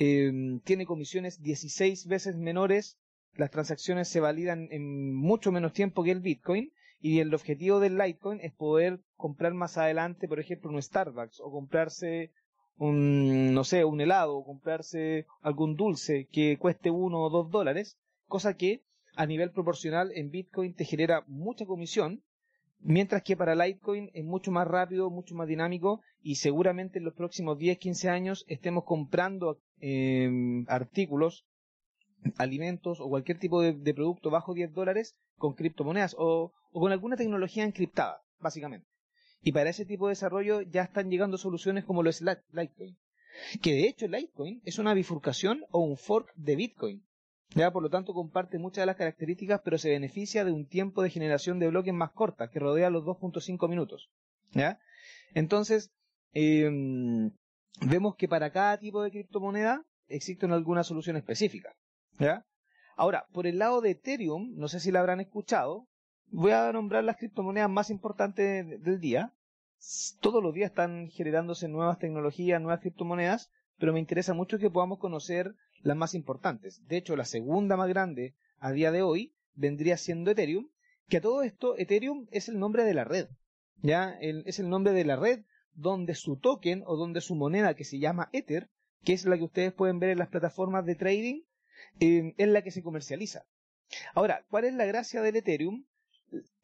Em, 0.00 0.60
tiene 0.60 0.86
comisiones 0.86 1.42
16 1.42 2.06
veces 2.06 2.36
menores, 2.36 2.98
las 3.34 3.50
transacciones 3.50 4.08
se 4.08 4.20
validan 4.20 4.68
en 4.70 5.12
mucho 5.12 5.50
menos 5.50 5.72
tiempo 5.72 6.04
que 6.04 6.12
el 6.12 6.20
Bitcoin 6.20 6.72
y 7.00 7.18
el 7.18 7.34
objetivo 7.34 7.80
del 7.80 7.98
Litecoin 7.98 8.40
es 8.40 8.52
poder 8.52 9.00
comprar 9.16 9.54
más 9.54 9.76
adelante, 9.76 10.28
por 10.28 10.38
ejemplo, 10.38 10.70
un 10.70 10.80
Starbucks 10.80 11.40
o 11.40 11.50
comprarse 11.50 12.30
un, 12.76 13.52
no 13.52 13.64
sé, 13.64 13.84
un 13.84 14.00
helado 14.00 14.36
o 14.36 14.44
comprarse 14.44 15.26
algún 15.42 15.74
dulce 15.74 16.28
que 16.30 16.58
cueste 16.58 16.90
uno 16.90 17.22
o 17.22 17.30
dos 17.30 17.50
dólares, 17.50 17.98
cosa 18.26 18.54
que 18.54 18.82
a 19.16 19.26
nivel 19.26 19.50
proporcional 19.50 20.12
en 20.14 20.30
Bitcoin 20.30 20.74
te 20.74 20.84
genera 20.84 21.24
mucha 21.26 21.66
comisión 21.66 22.22
Mientras 22.80 23.22
que 23.24 23.36
para 23.36 23.56
Litecoin 23.56 24.10
es 24.14 24.24
mucho 24.24 24.52
más 24.52 24.66
rápido, 24.66 25.10
mucho 25.10 25.34
más 25.34 25.48
dinámico 25.48 26.00
y 26.22 26.36
seguramente 26.36 26.98
en 26.98 27.04
los 27.04 27.14
próximos 27.14 27.58
10, 27.58 27.76
15 27.78 28.08
años 28.08 28.44
estemos 28.46 28.84
comprando 28.84 29.58
em, 29.80 30.64
artículos, 30.68 31.46
alimentos 32.36 33.00
o 33.00 33.08
cualquier 33.08 33.38
tipo 33.38 33.62
de, 33.62 33.94
producto 33.94 34.30
bajo 34.30 34.54
10 34.54 34.72
dólares 34.72 35.16
con 35.36 35.54
criptomonedas 35.54 36.14
o, 36.18 36.52
con 36.72 36.92
alguna 36.92 37.16
tecnología 37.16 37.64
encriptada, 37.64 38.22
básicamente. 38.40 38.86
Y 39.40 39.52
para 39.52 39.70
ese 39.70 39.84
tipo 39.84 40.06
de 40.06 40.12
desarrollo 40.12 40.62
ya 40.62 40.82
están 40.82 41.10
llegando 41.10 41.38
soluciones 41.38 41.84
como 41.84 42.02
lo 42.02 42.10
es 42.10 42.20
Litecoin. 42.20 42.96
Que 43.62 43.72
de 43.72 43.88
hecho 43.88 44.08
Litecoin 44.08 44.60
es 44.64 44.78
una 44.78 44.94
bifurcación 44.94 45.64
o 45.70 45.80
un 45.80 45.96
fork 45.96 46.32
de 46.34 46.56
Bitcoin. 46.56 47.04
Ya, 47.54 47.70
por 47.70 47.82
lo 47.82 47.88
tanto, 47.88 48.12
comparte 48.12 48.58
muchas 48.58 48.82
de 48.82 48.86
las 48.86 48.96
características, 48.96 49.62
pero 49.64 49.78
se 49.78 49.88
beneficia 49.88 50.44
de 50.44 50.52
un 50.52 50.66
tiempo 50.66 51.02
de 51.02 51.10
generación 51.10 51.58
de 51.58 51.68
bloques 51.68 51.94
más 51.94 52.12
corta, 52.12 52.50
que 52.50 52.58
rodea 52.58 52.90
los 52.90 53.04
2.5 53.04 53.68
minutos. 53.68 54.10
¿ya? 54.52 54.78
Entonces, 55.34 55.90
em, 56.32 57.30
vemos 57.80 58.16
que 58.16 58.28
para 58.28 58.50
cada 58.50 58.78
tipo 58.78 59.02
de 59.02 59.10
criptomoneda 59.10 59.84
existen 60.08 60.52
algunas 60.52 60.86
soluciones 60.86 61.22
específicas. 61.22 61.74
¿ya? 62.18 62.44
Ahora, 62.96 63.26
por 63.32 63.46
el 63.46 63.58
lado 63.58 63.80
de 63.80 63.90
Ethereum, 63.90 64.54
no 64.56 64.68
sé 64.68 64.80
si 64.80 64.90
la 64.90 65.00
habrán 65.00 65.20
escuchado, 65.20 65.86
voy 66.30 66.52
a 66.52 66.72
nombrar 66.72 67.04
las 67.04 67.16
criptomonedas 67.16 67.70
más 67.70 67.90
importantes 67.90 68.66
del 68.82 69.00
día. 69.00 69.32
Todos 70.20 70.42
los 70.42 70.52
días 70.52 70.70
están 70.70 71.08
generándose 71.08 71.68
nuevas 71.68 71.98
tecnologías, 71.98 72.60
nuevas 72.60 72.80
criptomonedas, 72.80 73.50
pero 73.78 73.92
me 73.92 74.00
interesa 74.00 74.34
mucho 74.34 74.58
que 74.58 74.70
podamos 74.70 74.98
conocer 74.98 75.54
las 75.82 75.96
más 75.96 76.14
importantes. 76.14 76.84
De 76.86 76.96
hecho, 76.96 77.14
la 77.16 77.24
segunda 77.24 77.76
más 77.76 77.88
grande 77.88 78.34
a 78.58 78.72
día 78.72 78.90
de 78.90 79.02
hoy 79.02 79.32
vendría 79.54 79.96
siendo 79.96 80.32
Ethereum, 80.32 80.68
que 81.08 81.18
a 81.18 81.20
todo 81.20 81.42
esto 81.42 81.76
Ethereum 81.78 82.26
es 82.32 82.48
el 82.48 82.58
nombre 82.58 82.84
de 82.84 82.94
la 82.94 83.04
red. 83.04 83.28
Ya 83.80 84.18
es 84.20 84.58
el 84.58 84.68
nombre 84.68 84.92
de 84.92 85.04
la 85.04 85.14
red 85.14 85.44
donde 85.74 86.14
su 86.14 86.36
token 86.36 86.82
o 86.86 86.96
donde 86.96 87.20
su 87.20 87.34
moneda 87.34 87.74
que 87.74 87.84
se 87.84 87.98
llama 87.98 88.28
Ether, 88.32 88.68
que 89.04 89.12
es 89.12 89.24
la 89.24 89.36
que 89.36 89.44
ustedes 89.44 89.72
pueden 89.72 89.98
ver 89.98 90.10
en 90.10 90.18
las 90.18 90.28
plataformas 90.28 90.84
de 90.84 90.94
trading, 90.94 91.42
eh, 92.00 92.34
es 92.36 92.48
la 92.48 92.62
que 92.62 92.70
se 92.70 92.82
comercializa. 92.82 93.46
Ahora, 94.14 94.44
¿cuál 94.50 94.64
es 94.64 94.74
la 94.74 94.86
gracia 94.86 95.22
del 95.22 95.36
Ethereum? 95.36 95.84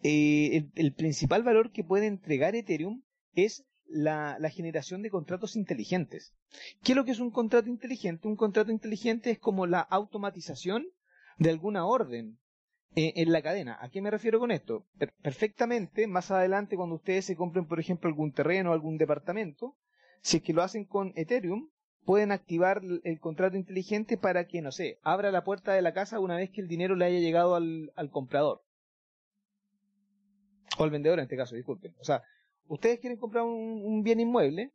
Eh, 0.02 0.68
el, 0.75 0.92
principal 0.92 1.42
valor 1.42 1.73
que 1.73 1.84
puede 1.84 2.06
entregar 2.06 2.54
Ethereum 2.54 3.02
es 3.34 3.64
la, 3.87 4.38
generación 4.50 5.02
de 5.02 5.11
contratos 5.11 5.56
inteligentes. 5.56 6.34
¿Qué 6.82 6.92
es 6.92 6.96
lo 6.96 7.04
que 7.04 7.12
es 7.12 7.20
un 7.20 7.30
contrato 7.30 7.68
inteligente? 7.68 8.28
Un 8.28 8.37
contrato 8.37 8.70
inteligente 8.70 9.30
es 9.30 9.38
como 9.38 9.66
la 9.66 9.80
automatización 9.80 10.87
de 11.38 11.50
alguna 11.50 11.87
orden 11.87 12.38
en 12.96 13.32
la 13.32 13.42
cadena. 13.42 13.76
¿A 13.80 13.88
qué 13.88 14.00
me 14.00 14.10
refiero 14.10 14.38
con 14.38 14.50
esto? 14.50 14.86
perfectamente, 15.22 16.06
más 16.06 16.30
adelante 16.30 16.76
cuando 16.76 16.96
ustedes 16.96 17.24
se 17.24 17.36
compren, 17.36 17.66
por 17.66 17.80
ejemplo, 17.80 18.08
algún 18.08 18.32
terreno, 18.32 18.70
o 18.70 18.72
algún 18.72 18.98
departamento, 18.98 19.76
si 20.20 20.38
es 20.38 20.42
que 20.42 20.52
lo 20.52 20.62
hacen 20.62 20.84
con 20.84 21.12
Ethereum, 21.16 21.70
pueden 22.04 22.32
activar 22.32 22.82
el 23.02 23.18
contrato 23.18 23.56
inteligente 23.56 24.16
para 24.16 24.46
que, 24.46 24.62
no 24.62 24.70
sé, 24.70 24.98
abra 25.02 25.32
la 25.32 25.44
puerta 25.44 25.72
de 25.72 25.82
la 25.82 25.92
casa 25.92 26.20
una 26.20 26.36
vez 26.36 26.50
que 26.50 26.60
el 26.60 26.68
dinero 26.68 26.94
le 26.94 27.06
haya 27.06 27.18
llegado 27.18 27.54
al, 27.54 28.10
comprador. 28.10 28.62
O 30.78 30.84
al 30.84 30.90
vendedor 30.90 31.18
en 31.18 31.24
este 31.24 31.36
caso, 31.36 31.56
disculpen. 31.56 31.94
O 31.98 32.04
sea, 32.04 32.22
ustedes 32.68 33.00
quieren 33.00 33.18
comprar 33.18 33.44
un, 33.44 34.02
bien 34.02 34.20
inmueble, 34.20 34.72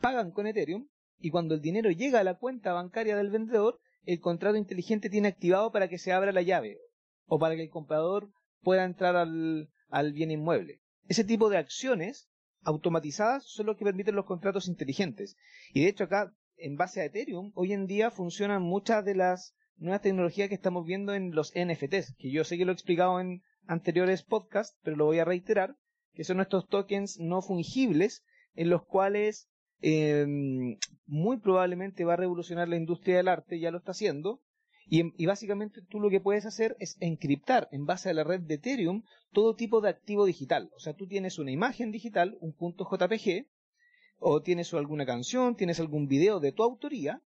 pagan 0.00 0.32
con 0.32 0.46
Ethereum 0.46 0.88
y 1.18 1.30
cuando 1.30 1.54
el 1.54 1.60
dinero 1.60 1.90
llega 1.90 2.20
a 2.20 2.24
la 2.24 2.34
cuenta 2.34 2.72
bancaria 2.72 3.16
del 3.16 3.30
vendedor, 3.30 3.78
el 4.04 4.20
contrato 4.20 4.56
inteligente 4.56 5.10
tiene 5.10 5.28
activado 5.28 5.70
para 5.70 5.88
que 5.88 5.98
se 5.98 6.12
abra 6.12 6.32
la 6.32 6.42
llave 6.42 6.78
o 7.26 7.38
para 7.38 7.56
que 7.56 7.62
el 7.62 7.70
comprador 7.70 8.30
pueda 8.62 8.84
entrar 8.84 9.16
al, 9.16 9.70
al 9.88 10.12
bien 10.12 10.30
inmueble. 10.30 10.80
Ese 11.08 11.24
tipo 11.24 11.50
de 11.50 11.58
acciones 11.58 12.28
automatizadas 12.62 13.44
son 13.44 13.66
lo 13.66 13.76
que 13.76 13.84
permiten 13.84 14.14
los 14.14 14.24
contratos 14.24 14.68
inteligentes. 14.68 15.36
Y 15.72 15.82
de 15.82 15.88
hecho 15.88 16.04
acá, 16.04 16.34
en 16.56 16.76
base 16.76 17.00
a 17.00 17.04
Ethereum, 17.04 17.52
hoy 17.54 17.72
en 17.72 17.86
día 17.86 18.10
funcionan 18.10 18.62
muchas 18.62 19.04
de 19.04 19.14
las 19.14 19.54
nuevas 19.76 20.02
tecnologías 20.02 20.48
que 20.48 20.54
estamos 20.54 20.86
viendo 20.86 21.14
en 21.14 21.34
los 21.34 21.52
NFTs, 21.54 22.14
que 22.16 22.30
yo 22.30 22.44
sé 22.44 22.56
que 22.56 22.64
lo 22.64 22.72
he 22.72 22.74
explicado 22.74 23.20
en 23.20 23.42
anteriores 23.66 24.22
podcasts, 24.22 24.78
pero 24.82 24.96
lo 24.96 25.06
voy 25.06 25.18
a 25.18 25.24
reiterar, 25.24 25.76
que 26.14 26.24
son 26.24 26.40
estos 26.40 26.68
tokens 26.68 27.18
no 27.18 27.42
fungibles 27.42 28.24
en 28.54 28.70
los 28.70 28.84
cuales 28.84 29.48
em, 29.80 30.78
muy 31.06 31.38
probablemente 31.38 32.04
va 32.04 32.14
a 32.14 32.16
revolucionar 32.16 32.68
la 32.68 32.76
industria 32.76 33.16
del 33.16 33.28
arte, 33.28 33.58
ya 33.58 33.70
lo 33.70 33.78
está 33.78 33.92
haciendo, 33.92 34.40
y, 34.88 35.12
y, 35.22 35.26
básicamente 35.26 35.80
tú 35.88 36.00
lo 36.00 36.10
que 36.10 36.20
puedes 36.20 36.46
hacer 36.46 36.76
es 36.78 36.96
encriptar 37.00 37.68
en 37.72 37.86
base 37.86 38.10
a 38.10 38.14
la 38.14 38.24
red 38.24 38.40
de 38.40 38.54
Ethereum 38.54 39.02
todo 39.32 39.54
tipo 39.54 39.80
de 39.80 39.88
activo 39.88 40.26
digital. 40.26 40.70
O 40.74 40.80
sea, 40.80 40.94
tú 40.94 41.06
tienes 41.06 41.38
una 41.38 41.50
imagen 41.50 41.92
digital, 41.92 42.36
un 42.40 42.52
punto 42.52 42.84
JPG, 42.84 43.46
o 44.18 44.42
tienes 44.42 44.72
alguna 44.74 45.06
canción, 45.06 45.56
tienes 45.56 45.80
algún 45.80 46.06
video 46.06 46.40
de 46.40 46.52
tu 46.52 46.62
autoría, 46.62 47.22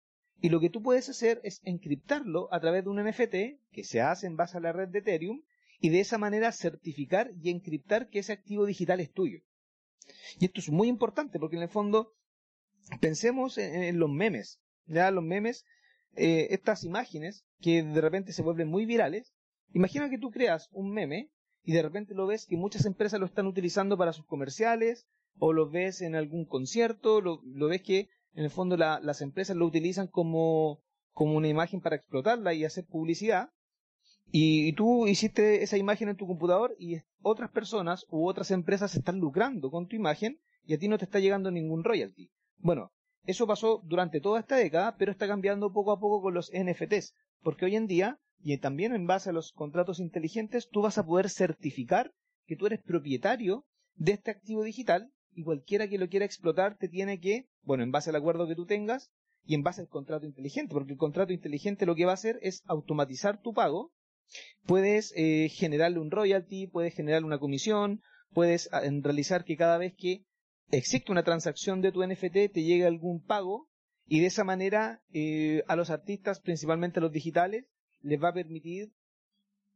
y 0.41 0.49
lo 0.49 0.59
que 0.59 0.69
tú 0.69 0.81
puedes 0.81 1.07
hacer 1.07 1.39
es 1.43 1.61
encriptarlo 1.63 2.51
a 2.51 2.59
través 2.59 2.83
de 2.83 2.89
un 2.89 3.03
NFT 3.03 3.61
que 3.71 3.83
se 3.83 4.01
hace 4.01 4.25
en 4.25 4.35
base 4.35 4.57
a 4.57 4.61
la 4.61 4.73
red 4.73 4.89
de 4.89 4.99
Ethereum 4.99 5.43
y 5.79 5.89
de 5.89 5.99
esa 5.99 6.17
manera 6.17 6.51
certificar 6.51 7.31
y 7.41 7.51
encriptar 7.51 8.09
que 8.09 8.19
ese 8.19 8.33
activo 8.33 8.65
digital 8.65 8.99
es 8.99 9.11
tuyo. 9.11 9.41
Y 10.39 10.45
esto 10.45 10.59
es 10.59 10.69
muy 10.69 10.87
importante 10.87 11.39
porque 11.39 11.57
en 11.57 11.61
el 11.63 11.69
fondo 11.69 12.13
pensemos 12.99 13.57
en, 13.59 13.99
los 13.99 14.09
memes, 14.09 14.59
ya 14.87 15.11
los 15.11 15.23
memes, 15.23 15.65
eh, 16.15 16.47
estas 16.51 16.83
imágenes 16.83 17.45
que 17.59 17.83
de 17.83 18.01
repente 18.01 18.33
se 18.33 18.41
vuelven 18.41 18.67
muy 18.67 18.85
virales. 18.85 19.33
Imagina 19.73 20.09
que 20.09 20.17
tú 20.17 20.31
creas 20.31 20.67
un 20.71 20.91
meme 20.91 21.31
y 21.63 21.73
de 21.73 21.81
repente 21.81 22.13
lo 22.13 22.27
ves 22.27 22.45
que 22.45 22.57
muchas 22.57 22.85
empresas 22.85 23.19
lo 23.19 23.25
están 23.25 23.47
utilizando 23.47 23.97
para 23.97 24.13
sus 24.13 24.25
comerciales 24.25 25.07
o 25.37 25.53
lo 25.53 25.69
ves 25.69 26.01
en 26.01 26.15
algún 26.15 26.45
concierto, 26.45 27.21
lo, 27.21 27.39
ves 27.67 27.81
que 27.81 28.09
en 28.33 28.43
el 28.43 28.49
fondo 28.49 28.77
las 28.77 29.21
empresas 29.21 29.55
lo 29.55 29.65
utilizan 29.65 30.07
como, 30.07 30.81
como 31.11 31.37
una 31.37 31.47
imagen 31.47 31.81
para 31.81 31.95
explotarla 31.95 32.53
y 32.53 32.65
hacer 32.65 32.85
publicidad 32.85 33.51
y, 34.31 34.71
tú 34.73 35.07
hiciste 35.07 35.61
esa 35.61 35.77
imagen 35.77 36.07
en 36.07 36.15
tu 36.15 36.25
computador 36.25 36.75
y 36.79 37.01
otras 37.21 37.51
personas 37.51 38.05
u 38.09 38.27
otras 38.27 38.51
empresas 38.51 38.95
están 38.95 39.19
lucrando 39.19 39.69
con 39.69 39.87
tu 39.87 39.95
imagen 39.97 40.39
y 40.63 40.73
a 40.73 40.77
ti 40.77 40.87
no 40.87 40.97
te 40.97 41.05
está 41.05 41.19
llegando 41.19 41.51
ningún 41.51 41.83
royalty. 41.83 42.31
Bueno, 42.57 42.93
eso 43.25 43.45
pasó 43.47 43.81
durante 43.85 44.19
toda 44.19 44.39
esta 44.39 44.55
década, 44.55 44.95
pero 44.97 45.11
está 45.11 45.27
cambiando 45.27 45.71
poco 45.71 45.91
a 45.91 45.99
poco 45.99 46.21
con 46.21 46.33
los 46.33 46.51
NFTs, 46.53 47.13
porque 47.41 47.65
hoy 47.65 47.75
en 47.75 47.87
día, 47.87 48.19
y 48.43 48.57
también 48.57 48.93
en 48.93 49.05
base 49.05 49.29
a 49.29 49.33
los 49.33 49.51
contratos 49.51 49.99
inteligentes, 49.99 50.69
tú 50.69 50.81
vas 50.81 50.97
a 50.97 51.05
poder 51.05 51.29
certificar 51.29 52.13
que 52.45 52.55
tú 52.55 52.65
eres 52.65 52.81
propietario 52.81 53.65
de 53.95 54.13
este 54.13 54.31
activo 54.31 54.63
digital 54.63 55.11
y 55.33 55.43
cualquiera 55.43 55.87
que 55.87 55.97
lo 55.97 56.09
quiera 56.09 56.25
explotar 56.25 56.77
te 56.77 56.89
tiene 56.89 57.19
que, 57.19 57.47
bueno, 57.61 57.83
en 57.83 57.91
base 57.91 58.09
al 58.09 58.15
acuerdo 58.15 58.47
que 58.47 58.55
tú 58.55 58.65
tengas 58.65 59.11
y 59.45 59.55
en 59.55 59.63
base 59.63 59.81
al 59.81 59.87
contrato 59.87 60.25
inteligente, 60.25 60.73
porque 60.73 60.93
el 60.93 60.97
contrato 60.97 61.33
inteligente 61.33 61.85
lo 61.85 61.95
que 61.95 62.05
va 62.05 62.11
a 62.11 62.15
hacer 62.15 62.39
es 62.41 62.63
automatizar 62.65 63.41
tu 63.41 63.53
pago. 63.53 63.91
Puedes 64.65 65.13
eh, 65.15 65.49
generarle 65.49 65.99
un 65.99 66.11
royalty, 66.11 66.67
puedes 66.67 66.93
generarle 66.93 67.27
una 67.27 67.39
comisión, 67.39 68.01
puedes 68.33 68.69
ah, 68.71 68.81
realizar 69.01 69.43
que 69.43 69.57
cada 69.57 69.77
vez 69.77 69.93
que 69.95 70.23
existe 70.71 71.11
una 71.11 71.23
transacción 71.23 71.81
de 71.81 71.91
tu 71.91 72.05
NFT 72.05 72.51
te 72.53 72.63
llegue 72.63 72.85
algún 72.85 73.21
pago 73.21 73.67
y 74.07 74.19
de 74.19 74.27
esa 74.27 74.43
manera 74.43 75.01
eh, 75.13 75.63
a 75.67 75.75
los 75.75 75.89
artistas, 75.89 76.39
principalmente 76.39 76.99
a 76.99 77.01
los 77.01 77.11
digitales, 77.11 77.65
les 78.01 78.21
va 78.21 78.29
a 78.29 78.33
permitir 78.33 78.91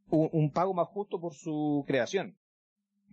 un, 0.10 0.52
pago 0.52 0.74
más 0.74 0.88
justo 0.88 1.20
por 1.20 1.34
su 1.34 1.84
creación. 1.88 2.38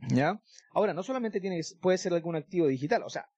¿Ya? 0.09 0.43
Ahora, 0.73 0.95
no 0.95 1.03
solamente 1.03 1.41
tiene, 1.41 1.61
puede 1.81 1.99
ser 1.99 2.13
algún 2.13 2.35
activo 2.35 2.67
digital, 2.67 3.03
o 3.05 3.09
sea, 3.09 3.31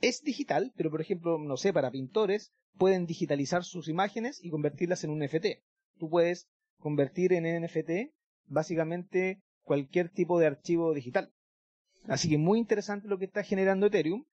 es 0.00 0.22
digital, 0.22 0.72
pero 0.76 0.90
por 0.90 1.00
ejemplo, 1.00 1.38
no 1.38 1.56
sé, 1.56 1.72
para 1.72 1.90
pintores 1.90 2.52
pueden 2.76 3.06
digitalizar 3.06 3.64
sus 3.64 3.88
imágenes 3.88 4.40
y 4.42 4.50
convertirlas 4.50 5.04
en 5.04 5.10
un 5.10 5.20
NFT. 5.20 5.62
Tú 5.98 6.10
puedes 6.10 6.48
convertir 6.78 7.32
en 7.32 7.64
NFT 7.64 8.12
básicamente 8.46 9.42
cualquier 9.62 10.10
tipo 10.10 10.38
de 10.38 10.46
archivo 10.46 10.92
digital. 10.92 11.32
Así 12.08 12.28
que 12.28 12.38
muy 12.38 12.58
interesante 12.58 13.08
lo 13.08 13.18
que 13.18 13.26
está 13.26 13.42
generando 13.42 13.86
Ethereum, 13.86 14.24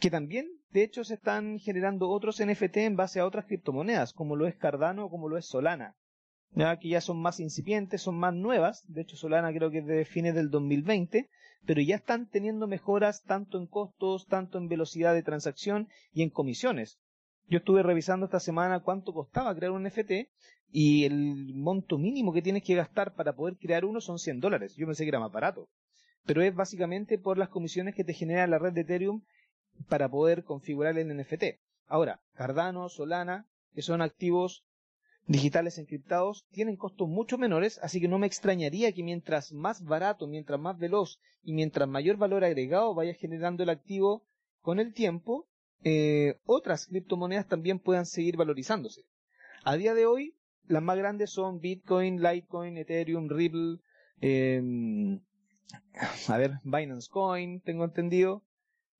que 0.00 0.10
también, 0.10 0.48
de 0.70 0.82
hecho, 0.82 1.04
se 1.04 1.14
están 1.14 1.58
generando 1.58 2.08
otros 2.08 2.44
NFT 2.44 2.78
en 2.78 2.96
base 2.96 3.20
a 3.20 3.26
otras 3.26 3.46
criptomonedas, 3.46 4.12
como 4.12 4.36
lo 4.36 4.46
es 4.46 4.56
Cardano 4.56 5.04
o 5.04 5.10
como 5.10 5.28
lo 5.28 5.36
es 5.36 5.46
Solana. 5.46 5.94
Ya 6.54 6.76
que 6.78 6.88
ya 6.88 7.00
son 7.00 7.20
más 7.20 7.40
incipientes, 7.40 8.02
son 8.02 8.18
más 8.18 8.34
nuevas, 8.34 8.84
de 8.88 9.02
hecho 9.02 9.16
Solana 9.16 9.52
creo 9.52 9.70
que 9.70 9.78
es 9.78 9.86
de 9.86 10.04
fines 10.04 10.34
del 10.34 10.50
2020, 10.50 11.28
pero 11.64 11.80
ya 11.80 11.96
están 11.96 12.28
teniendo 12.28 12.66
mejoras 12.66 13.22
tanto 13.22 13.58
en 13.58 13.66
costos, 13.66 14.26
tanto 14.26 14.58
en 14.58 14.68
velocidad 14.68 15.14
de 15.14 15.22
transacción 15.22 15.88
y 16.12 16.22
en 16.22 16.30
comisiones. 16.30 16.98
Yo 17.48 17.58
estuve 17.58 17.82
revisando 17.82 18.26
esta 18.26 18.40
semana 18.40 18.80
cuánto 18.80 19.12
costaba 19.12 19.54
crear 19.54 19.72
un 19.72 19.84
NFT 19.84 20.28
y 20.70 21.04
el 21.04 21.54
monto 21.54 21.98
mínimo 21.98 22.32
que 22.32 22.42
tienes 22.42 22.64
que 22.64 22.74
gastar 22.74 23.14
para 23.14 23.34
poder 23.34 23.56
crear 23.56 23.84
uno 23.84 24.00
son 24.00 24.18
100 24.18 24.40
dólares. 24.40 24.74
Yo 24.76 24.86
pensé 24.86 25.04
que 25.04 25.10
era 25.10 25.20
más 25.20 25.32
barato. 25.32 25.68
Pero 26.24 26.42
es 26.42 26.54
básicamente 26.54 27.18
por 27.18 27.38
las 27.38 27.48
comisiones 27.48 27.94
que 27.94 28.04
te 28.04 28.14
genera 28.14 28.46
la 28.46 28.58
red 28.58 28.72
de 28.72 28.82
Ethereum 28.82 29.22
para 29.88 30.08
poder 30.08 30.44
configurar 30.44 30.96
el 30.98 31.16
NFT. 31.16 31.58
Ahora, 31.86 32.20
Cardano, 32.34 32.88
Solana, 32.88 33.46
que 33.74 33.82
son 33.82 34.02
activos 34.02 34.64
digitales 35.26 35.78
encriptados 35.78 36.46
tienen 36.50 36.76
costos 36.76 37.08
mucho 37.08 37.38
menores, 37.38 37.78
así 37.82 38.00
que 38.00 38.08
no 38.08 38.18
me 38.18 38.26
extrañaría 38.26 38.92
que 38.92 39.02
mientras 39.02 39.52
más 39.52 39.84
barato, 39.84 40.26
mientras 40.26 40.58
más 40.58 40.78
veloz 40.78 41.20
y 41.42 41.52
mientras 41.52 41.88
mayor 41.88 42.16
valor 42.16 42.44
agregado 42.44 42.94
vaya 42.94 43.14
generando 43.14 43.62
el 43.62 43.70
activo 43.70 44.24
con 44.60 44.78
el 44.80 44.92
tiempo, 44.92 45.46
eh, 45.84 46.38
otras 46.44 46.86
criptomonedas 46.86 47.46
también 47.46 47.78
puedan 47.78 48.06
seguir 48.06 48.36
valorizándose. 48.36 49.02
A 49.64 49.76
día 49.76 49.94
de 49.94 50.06
hoy, 50.06 50.34
las 50.66 50.82
más 50.82 50.96
grandes 50.96 51.30
son 51.30 51.60
Bitcoin, 51.60 52.22
Litecoin, 52.22 52.78
Ethereum, 52.78 53.28
Ripple, 53.28 53.78
em, 54.20 55.20
a 56.28 56.36
ver, 56.36 56.60
Binance 56.64 57.08
Coin, 57.10 57.60
tengo 57.60 57.84
entendido, 57.84 58.42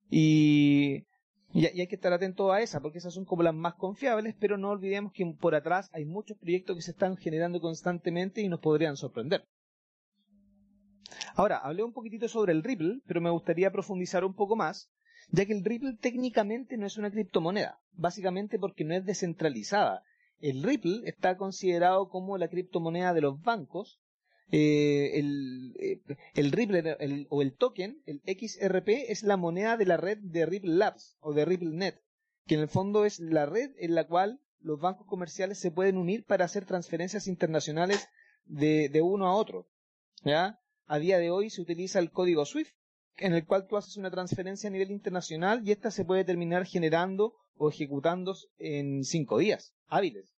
y 0.09 1.05
hay 1.53 1.87
que 1.87 1.95
estar 1.95 2.13
atento 2.13 2.51
a 2.51 2.61
esa, 2.61 2.81
porque 2.81 2.97
esas 2.97 3.13
son 3.13 3.25
como 3.25 3.43
las 3.43 3.53
más 3.53 3.75
confiables, 3.75 4.35
pero 4.39 4.57
no 4.57 4.69
olvidemos 4.69 5.13
que 5.13 5.25
por 5.39 5.55
atrás 5.55 5.89
hay 5.93 6.05
muchos 6.05 6.37
proyectos 6.37 6.75
que 6.75 6.81
se 6.81 6.91
están 6.91 7.17
generando 7.17 7.61
constantemente 7.61 8.41
y 8.41 8.49
nos 8.49 8.59
podrían 8.59 8.97
sorprender. 8.97 9.45
Ahora, 11.35 11.57
hablé 11.57 11.83
un 11.83 11.93
poquitito 11.93 12.27
sobre 12.27 12.53
el 12.53 12.63
Ripple, 12.63 13.01
pero 13.05 13.21
me 13.21 13.29
gustaría 13.29 13.71
profundizar 13.71 14.23
un 14.23 14.33
poco 14.33 14.55
más, 14.55 14.91
ya 15.29 15.45
que 15.45 15.53
el 15.53 15.63
Ripple 15.63 15.97
técnicamente 15.99 16.77
no 16.77 16.85
es 16.85 16.97
una 16.97 17.11
criptomoneda, 17.11 17.79
básicamente 17.91 18.59
porque 18.59 18.83
no 18.83 18.93
es 18.93 19.05
descentralizada. 19.05 20.03
El 20.39 20.61
Ripple 20.61 21.01
está 21.05 21.37
considerado 21.37 22.09
como 22.09 22.37
la 22.37 22.49
criptomoneda 22.49 23.13
de 23.13 23.21
los 23.21 23.41
bancos, 23.41 23.99
eh, 24.51 25.19
el, 25.19 25.75
eh, 25.79 26.01
el, 26.35 26.51
Ripple 26.51 27.27
o 27.29 27.41
el 27.41 27.53
token, 27.55 28.01
el 28.05 28.21
XRP, 28.25 29.09
es 29.09 29.23
la 29.23 29.37
moneda 29.37 29.77
de 29.77 29.85
la 29.85 29.97
red 29.97 30.17
de 30.19 30.45
Ripple 30.45 30.75
Labs 30.75 31.17
o 31.21 31.33
de 31.33 31.45
RippleNet, 31.45 32.01
que 32.45 32.55
en 32.55 32.61
el 32.61 32.67
fondo 32.67 33.05
es 33.05 33.19
la 33.19 33.45
red 33.45 33.71
en 33.77 33.95
la 33.95 34.07
cual 34.07 34.39
los 34.59 34.79
bancos 34.79 35.07
comerciales 35.07 35.59
se 35.59 35.71
pueden 35.71 35.97
unir 35.97 36.25
para 36.25 36.45
hacer 36.45 36.65
transferencias 36.65 37.27
internacionales 37.27 38.07
de, 38.45 38.89
de 38.89 39.01
uno 39.01 39.27
a 39.27 39.35
otro. 39.35 39.67
¿ya? 40.23 40.59
A 40.85 40.99
día 40.99 41.17
de 41.17 41.31
hoy 41.31 41.49
se 41.49 41.61
utiliza 41.61 41.99
el 41.99 42.11
código 42.11 42.45
SWIFT, 42.45 42.75
en 43.17 43.33
el 43.33 43.45
cual 43.45 43.67
tú 43.67 43.77
haces 43.77 43.97
una 43.97 44.11
transferencia 44.11 44.69
a 44.69 44.71
nivel 44.71 44.91
internacional 44.91 45.61
y 45.67 45.71
esta 45.71 45.91
se 45.91 46.05
puede 46.05 46.23
terminar 46.25 46.65
generando 46.65 47.35
o 47.55 47.69
ejecutando 47.69 48.35
en 48.57 49.03
cinco 49.03 49.37
días 49.37 49.73
hábiles. 49.87 50.33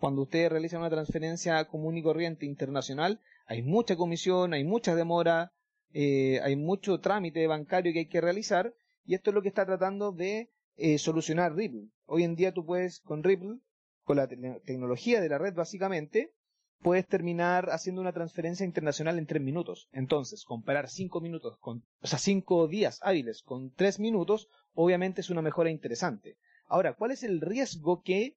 Cuando 0.00 0.22
ustedes 0.22 0.50
realizan 0.50 0.80
una 0.80 0.90
transferencia 0.90 1.64
común 1.66 1.96
y 1.96 2.02
corriente 2.02 2.46
internacional, 2.46 3.20
hay 3.48 3.62
mucha 3.62 3.96
comisión, 3.96 4.52
hay 4.52 4.62
mucha 4.62 4.94
demora, 4.94 5.52
eh, 5.92 6.38
hay 6.42 6.54
mucho 6.54 7.00
trámite 7.00 7.46
bancario 7.46 7.92
que 7.92 8.00
hay 8.00 8.08
que 8.08 8.20
realizar 8.20 8.74
y 9.04 9.14
esto 9.14 9.30
es 9.30 9.34
lo 9.34 9.42
que 9.42 9.48
está 9.48 9.64
tratando 9.64 10.12
de 10.12 10.50
eh, 10.76 10.98
solucionar 10.98 11.56
Ripple. 11.56 11.88
Hoy 12.04 12.24
en 12.24 12.36
día 12.36 12.52
tú 12.52 12.66
puedes 12.66 13.00
con 13.00 13.24
Ripple, 13.24 13.60
con 14.04 14.18
la 14.18 14.28
tecnología 14.28 15.22
de 15.22 15.30
la 15.30 15.38
red 15.38 15.54
básicamente, 15.54 16.34
puedes 16.80 17.06
terminar 17.06 17.70
haciendo 17.70 18.02
una 18.02 18.12
transferencia 18.12 18.66
internacional 18.66 19.18
en 19.18 19.26
tres 19.26 19.42
minutos. 19.42 19.88
Entonces, 19.92 20.44
comparar 20.44 20.90
cinco 20.90 21.22
minutos 21.22 21.56
con, 21.58 21.84
o 22.02 22.06
sea, 22.06 22.18
cinco 22.18 22.68
días 22.68 23.00
hábiles 23.02 23.42
con 23.42 23.72
tres 23.72 23.98
minutos, 23.98 24.48
obviamente 24.74 25.22
es 25.22 25.30
una 25.30 25.42
mejora 25.42 25.70
interesante. 25.70 26.36
Ahora, 26.66 26.92
¿cuál 26.92 27.12
es 27.12 27.22
el 27.22 27.40
riesgo 27.40 28.02
que 28.02 28.36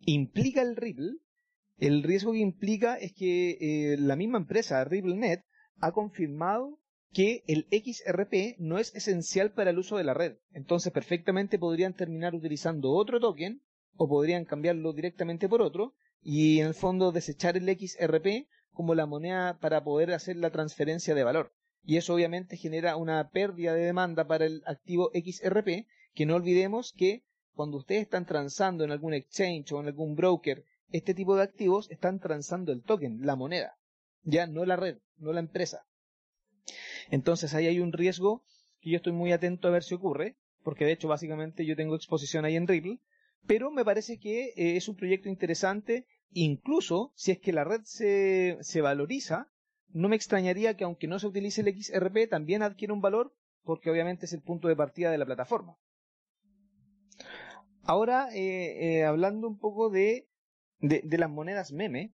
implica 0.00 0.62
el 0.62 0.76
Ripple 0.76 1.18
el 1.78 2.02
riesgo 2.02 2.32
que 2.32 2.38
implica 2.38 2.96
es 2.96 3.12
que 3.12 3.58
eh, 3.60 3.96
la 3.98 4.16
misma 4.16 4.38
empresa, 4.38 4.82
RippleNet, 4.84 5.42
ha 5.78 5.92
confirmado 5.92 6.78
que 7.12 7.44
el 7.46 7.66
XRP 7.70 8.56
no 8.58 8.78
es 8.78 8.94
esencial 8.94 9.52
para 9.52 9.70
el 9.70 9.78
uso 9.78 9.96
de 9.96 10.04
la 10.04 10.14
red. 10.14 10.36
Entonces, 10.52 10.92
perfectamente 10.92 11.58
podrían 11.58 11.94
terminar 11.94 12.34
utilizando 12.34 12.92
otro 12.92 13.20
token 13.20 13.62
o 13.96 14.08
podrían 14.08 14.44
cambiarlo 14.44 14.92
directamente 14.92 15.48
por 15.48 15.62
otro 15.62 15.94
y 16.22 16.60
en 16.60 16.66
el 16.66 16.74
fondo 16.74 17.12
desechar 17.12 17.56
el 17.56 17.68
XRP 17.68 18.48
como 18.72 18.94
la 18.94 19.06
moneda 19.06 19.58
para 19.58 19.84
poder 19.84 20.12
hacer 20.12 20.36
la 20.36 20.50
transferencia 20.50 21.14
de 21.14 21.24
valor. 21.24 21.52
Y 21.84 21.96
eso 21.96 22.14
obviamente 22.14 22.56
genera 22.56 22.96
una 22.96 23.30
pérdida 23.30 23.72
de 23.72 23.84
demanda 23.84 24.26
para 24.26 24.44
el 24.44 24.62
activo 24.66 25.10
XRP, 25.14 25.86
que 26.14 26.26
no 26.26 26.34
olvidemos 26.34 26.92
que 26.92 27.22
cuando 27.54 27.78
ustedes 27.78 28.02
están 28.02 28.26
transando 28.26 28.84
en 28.84 28.90
algún 28.90 29.14
exchange 29.14 29.72
o 29.72 29.80
en 29.80 29.86
algún 29.86 30.14
broker 30.14 30.64
este 30.90 31.14
tipo 31.14 31.36
de 31.36 31.42
activos 31.42 31.90
están 31.90 32.20
transando 32.20 32.72
el 32.72 32.82
token, 32.82 33.24
la 33.26 33.36
moneda, 33.36 33.76
ya 34.22 34.46
no 34.46 34.64
la 34.64 34.76
red, 34.76 34.98
no 35.16 35.32
la 35.32 35.40
empresa. 35.40 35.86
Entonces 37.10 37.54
ahí 37.54 37.66
hay 37.66 37.80
un 37.80 37.92
riesgo 37.92 38.44
que 38.80 38.90
yo 38.90 38.96
estoy 38.96 39.12
muy 39.12 39.32
atento 39.32 39.68
a 39.68 39.72
ver 39.72 39.82
si 39.82 39.94
ocurre, 39.94 40.36
porque 40.62 40.84
de 40.84 40.92
hecho 40.92 41.08
básicamente 41.08 41.64
yo 41.64 41.76
tengo 41.76 41.94
exposición 41.94 42.44
ahí 42.44 42.56
en 42.56 42.66
Ripple, 42.66 42.98
pero 43.46 43.70
me 43.70 43.84
parece 43.84 44.18
que 44.18 44.52
eh, 44.56 44.76
es 44.76 44.88
un 44.88 44.96
proyecto 44.96 45.28
interesante, 45.28 46.06
incluso 46.30 47.12
si 47.14 47.32
es 47.32 47.38
que 47.38 47.52
la 47.52 47.64
red 47.64 47.82
se, 47.84 48.58
se 48.60 48.80
valoriza, 48.80 49.48
no 49.88 50.08
me 50.08 50.16
extrañaría 50.16 50.76
que 50.76 50.84
aunque 50.84 51.06
no 51.06 51.18
se 51.18 51.28
utilice 51.28 51.60
el 51.60 51.80
XRP 51.80 52.28
también 52.28 52.62
adquiera 52.62 52.92
un 52.92 53.00
valor, 53.00 53.32
porque 53.62 53.90
obviamente 53.90 54.26
es 54.26 54.32
el 54.32 54.42
punto 54.42 54.68
de 54.68 54.76
partida 54.76 55.10
de 55.10 55.18
la 55.18 55.26
plataforma. 55.26 55.76
Ahora, 57.82 58.28
eh, 58.34 58.98
eh, 58.98 59.04
hablando 59.04 59.46
un 59.46 59.58
poco 59.58 59.90
de 59.90 60.28
de, 60.80 61.18
las 61.18 61.30
monedas 61.30 61.72
meme. 61.72 62.12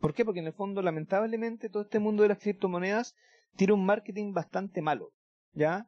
¿Por 0.00 0.14
qué? 0.14 0.24
Porque 0.24 0.40
en 0.40 0.46
el 0.46 0.52
fondo, 0.52 0.82
lamentablemente, 0.82 1.68
todo 1.68 1.82
este 1.82 1.98
mundo 1.98 2.22
de 2.22 2.30
las 2.30 2.38
criptomonedas 2.38 3.14
tiene 3.56 3.72
un 3.72 3.84
marketing 3.84 4.32
bastante 4.32 4.82
malo. 4.82 5.10
¿Ya? 5.52 5.86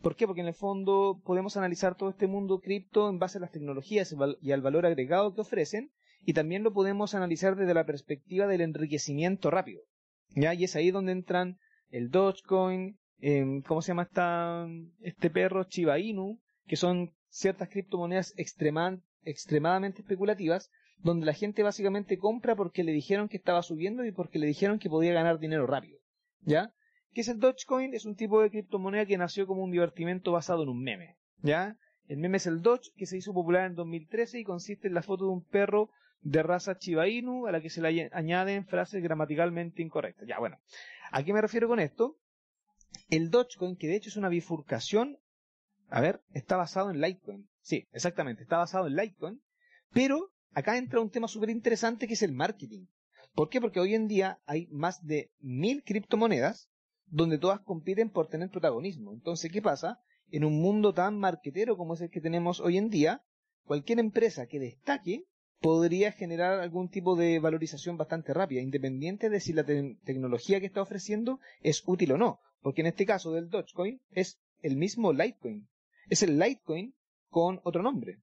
¿Por 0.00 0.16
qué? 0.16 0.26
Porque 0.26 0.40
en 0.40 0.46
el 0.46 0.54
fondo 0.54 1.20
podemos 1.24 1.56
analizar 1.56 1.94
todo 1.94 2.08
este 2.10 2.26
mundo 2.26 2.60
cripto 2.60 3.08
en 3.10 3.18
base 3.18 3.38
a 3.38 3.40
las 3.42 3.50
tecnologías 3.50 4.14
y 4.40 4.52
al 4.52 4.62
valor 4.62 4.86
agregado 4.86 5.34
que 5.34 5.42
ofrecen, 5.42 5.90
y 6.24 6.32
también 6.32 6.62
lo 6.62 6.72
podemos 6.72 7.14
analizar 7.14 7.56
desde 7.56 7.74
la 7.74 7.84
perspectiva 7.84 8.46
del 8.46 8.62
enriquecimiento 8.62 9.50
rápido. 9.50 9.82
¿Ya? 10.30 10.54
Y 10.54 10.64
es 10.64 10.76
ahí 10.76 10.90
donde 10.90 11.12
entran 11.12 11.58
el 11.90 12.10
Dogecoin, 12.10 12.98
eh, 13.20 13.62
¿cómo 13.66 13.82
se 13.82 13.88
llama 13.88 14.04
esta, 14.04 14.66
este 15.00 15.28
perro? 15.28 15.64
Chiba 15.64 15.98
Inu, 15.98 16.40
que 16.66 16.76
son 16.76 17.12
ciertas 17.28 17.68
criptomonedas 17.68 18.32
extremadamente 18.36 20.02
especulativas, 20.02 20.70
donde 21.02 21.26
la 21.26 21.32
gente 21.32 21.62
básicamente 21.62 22.18
compra 22.18 22.56
porque 22.56 22.84
le 22.84 22.92
dijeron 22.92 23.28
que 23.28 23.36
estaba 23.36 23.62
subiendo 23.62 24.04
y 24.04 24.12
porque 24.12 24.38
le 24.38 24.46
dijeron 24.46 24.78
que 24.78 24.90
podía 24.90 25.12
ganar 25.12 25.38
dinero 25.38 25.66
rápido. 25.66 25.98
¿Ya? 26.42 26.72
¿Qué 27.12 27.22
es 27.22 27.28
el 27.28 27.38
Dogecoin? 27.38 27.94
Es 27.94 28.04
un 28.04 28.14
tipo 28.14 28.40
de 28.40 28.50
criptomoneda 28.50 29.06
que 29.06 29.18
nació 29.18 29.46
como 29.46 29.62
un 29.62 29.70
divertimento 29.70 30.32
basado 30.32 30.62
en 30.62 30.68
un 30.68 30.82
meme. 30.82 31.16
¿Ya? 31.42 31.76
El 32.10 32.18
meme 32.18 32.38
es 32.38 32.46
el 32.48 32.60
Doge, 32.60 32.90
que 32.96 33.06
se 33.06 33.16
hizo 33.16 33.32
popular 33.32 33.66
en 33.66 33.76
2013 33.76 34.40
y 34.40 34.44
consiste 34.44 34.88
en 34.88 34.94
la 34.94 35.02
foto 35.02 35.26
de 35.26 35.30
un 35.30 35.44
perro 35.44 35.90
de 36.22 36.42
raza 36.42 36.76
Chiba 36.76 37.06
Inu 37.06 37.46
a 37.46 37.52
la 37.52 37.60
que 37.60 37.70
se 37.70 37.80
le 37.80 38.10
añaden 38.12 38.66
frases 38.66 39.00
gramaticalmente 39.00 39.80
incorrectas. 39.80 40.26
Ya, 40.26 40.40
bueno. 40.40 40.58
¿A 41.12 41.22
qué 41.22 41.32
me 41.32 41.40
refiero 41.40 41.68
con 41.68 41.78
esto? 41.78 42.16
El 43.08 43.30
Dogecoin, 43.30 43.76
que 43.76 43.86
de 43.86 43.94
hecho 43.94 44.08
es 44.08 44.16
una 44.16 44.28
bifurcación, 44.28 45.18
a 45.88 46.00
ver, 46.00 46.20
está 46.32 46.56
basado 46.56 46.90
en 46.90 47.00
Litecoin. 47.00 47.48
Sí, 47.60 47.88
exactamente, 47.92 48.42
está 48.42 48.58
basado 48.58 48.88
en 48.88 48.96
Litecoin, 48.96 49.40
pero 49.92 50.32
acá 50.52 50.76
entra 50.76 51.00
un 51.00 51.10
tema 51.10 51.28
súper 51.28 51.50
interesante 51.50 52.06
que 52.06 52.14
es 52.14 52.22
el 52.22 52.32
marketing. 52.32 52.86
¿Por 53.34 53.48
qué? 53.48 53.60
Porque 53.60 53.80
hoy 53.80 53.94
en 53.94 54.08
día 54.08 54.40
hay 54.46 54.66
más 54.70 55.04
de 55.04 55.30
mil 55.40 55.82
criptomonedas 55.84 56.68
donde 57.06 57.38
todas 57.38 57.60
compiten 57.60 58.10
por 58.10 58.28
tener 58.28 58.50
protagonismo. 58.50 59.12
Entonces, 59.12 59.50
¿qué 59.50 59.62
pasa? 59.62 60.00
En 60.30 60.44
un 60.44 60.60
mundo 60.60 60.94
tan 60.94 61.18
marquetero 61.18 61.76
como 61.76 61.94
es 61.94 62.00
el 62.00 62.10
que 62.10 62.20
tenemos 62.20 62.60
hoy 62.60 62.76
en 62.76 62.88
día, 62.88 63.22
cualquier 63.64 63.98
empresa 63.98 64.46
que 64.46 64.60
destaque 64.60 65.24
podría 65.60 66.12
generar 66.12 66.60
algún 66.60 66.88
tipo 66.88 67.16
de 67.16 67.38
valorización 67.38 67.96
bastante 67.96 68.32
rápida, 68.32 68.60
independiente 68.60 69.28
de 69.28 69.40
si 69.40 69.52
la 69.52 69.64
tecnología 69.64 70.60
que 70.60 70.66
está 70.66 70.82
ofreciendo 70.82 71.40
es 71.60 71.82
útil 71.86 72.12
o 72.12 72.18
no. 72.18 72.40
Porque 72.62 72.80
en 72.80 72.88
este 72.88 73.06
caso 73.06 73.32
del 73.32 73.48
Dogecoin 73.48 74.00
es 74.10 74.40
el 74.62 74.76
mismo 74.76 75.12
Litecoin. 75.12 75.68
Es 76.08 76.22
el 76.22 76.38
Litecoin 76.38 76.94
con 77.28 77.60
otro 77.64 77.82
nombre. 77.82 78.18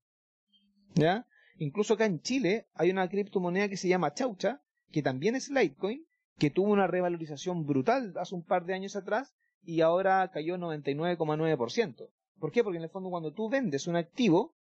¿Ya? 0.95 1.27
Incluso 1.59 1.95
acá 1.95 2.05
en 2.05 2.21
Chile 2.21 2.67
hay 2.73 2.91
una 2.91 3.09
criptomoneda 3.09 3.69
que 3.69 3.77
se 3.77 3.87
llama 3.87 4.13
Chaucha, 4.13 4.61
que 4.91 5.01
también 5.01 5.35
es 5.35 5.49
Litecoin, 5.49 6.05
que 6.37 6.51
tuvo 6.51 6.71
una 6.71 6.87
revalorización 6.87 7.65
brutal 7.65 8.13
hace 8.17 8.35
un 8.35 8.43
par 8.43 8.65
de 8.65 8.75
años 8.75 8.95
atrás 8.95 9.33
y 9.63 9.81
ahora 9.81 10.29
cayó 10.31 10.57
99,9%. 10.57 12.09
¿Por 12.39 12.51
qué? 12.51 12.63
Porque 12.63 12.77
en 12.77 12.83
el 12.83 12.89
fondo 12.89 13.09
cuando 13.09 13.33
tú 13.33 13.49
vendes 13.49 13.87
un 13.87 13.95
activo, 13.95 14.55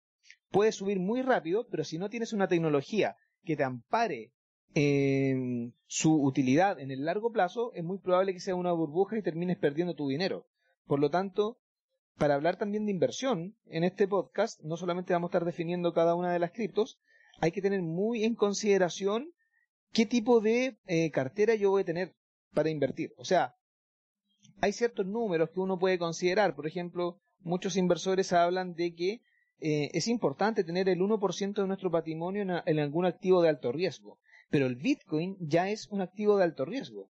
puede 0.52 0.72
subir 0.72 1.00
muy 1.00 1.22
rápido, 1.24 1.68
pero 1.70 1.84
si 1.84 1.98
no 1.98 2.10
tienes 2.10 2.32
una 2.32 2.48
tecnología 2.48 3.18
que 3.44 3.56
te 3.56 3.64
ampare 3.64 4.32
en 4.76 5.74
su 5.86 6.22
utilidad 6.24 6.80
en 6.80 6.92
el 6.92 7.06
largo 7.06 7.32
plazo, 7.32 7.74
es 7.74 7.84
muy 7.84 7.98
probable 7.98 8.34
que 8.34 8.40
sea 8.40 8.56
una 8.56 8.72
burbuja 8.72 9.18
y 9.18 9.24
termines 9.24 9.58
perdiendo 9.58 9.96
tu 9.96 10.08
dinero. 10.08 10.46
Por 10.86 11.00
lo 11.00 11.10
tanto, 11.10 11.58
para 12.18 12.36
hablar 12.36 12.58
también 12.58 12.86
de 12.86 12.92
inversión 12.92 13.56
en 13.66 13.84
este 13.84 14.08
podcast, 14.08 14.62
no 14.62 14.78
solamente 14.78 15.14
vamos 15.14 15.30
a 15.30 15.32
estar 15.32 15.46
definiendo 15.46 15.94
cada 15.94 16.16
una 16.16 16.32
de 16.32 16.40
las 16.40 16.52
criptos, 16.52 17.00
hay 17.40 17.52
que 17.52 17.62
tener 17.62 17.82
muy 17.82 18.24
en 18.24 18.36
consideración 18.36 19.34
qué 19.92 20.06
tipo 20.06 20.40
de 20.40 20.78
eh, 20.86 21.12
cartera 21.12 21.56
yo 21.56 21.72
voy 21.72 21.82
a 21.82 21.86
tener 21.86 22.16
para 22.54 22.70
invertir. 22.70 23.14
O 23.18 23.26
sea, 23.26 23.56
hay 24.62 24.74
ciertos 24.74 25.06
números 25.06 25.50
que 25.52 25.60
uno 25.60 25.80
puede 25.80 25.98
considerar. 25.98 26.56
Por 26.56 26.68
ejemplo, 26.68 27.20
muchos 27.40 27.78
inversores 27.78 28.34
hablan 28.34 28.76
de 28.76 28.96
que 28.96 29.22
eh, 29.60 29.90
es 29.94 30.08
importante 30.08 30.64
tener 30.64 30.90
el 30.90 31.00
1% 31.00 31.54
de 31.54 31.68
nuestro 31.68 31.92
patrimonio 31.92 32.42
en, 32.66 32.80
algún 32.80 33.06
activo 33.06 33.42
de 33.42 33.50
alto 33.50 33.72
riesgo. 33.72 34.20
Pero 34.50 34.68
el 34.68 34.76
Bitcoin 34.76 35.38
ya 35.40 35.70
es 35.70 35.88
un 35.88 36.02
activo 36.02 36.38
de 36.38 36.44
alto 36.44 36.66
riesgo. 36.66 37.10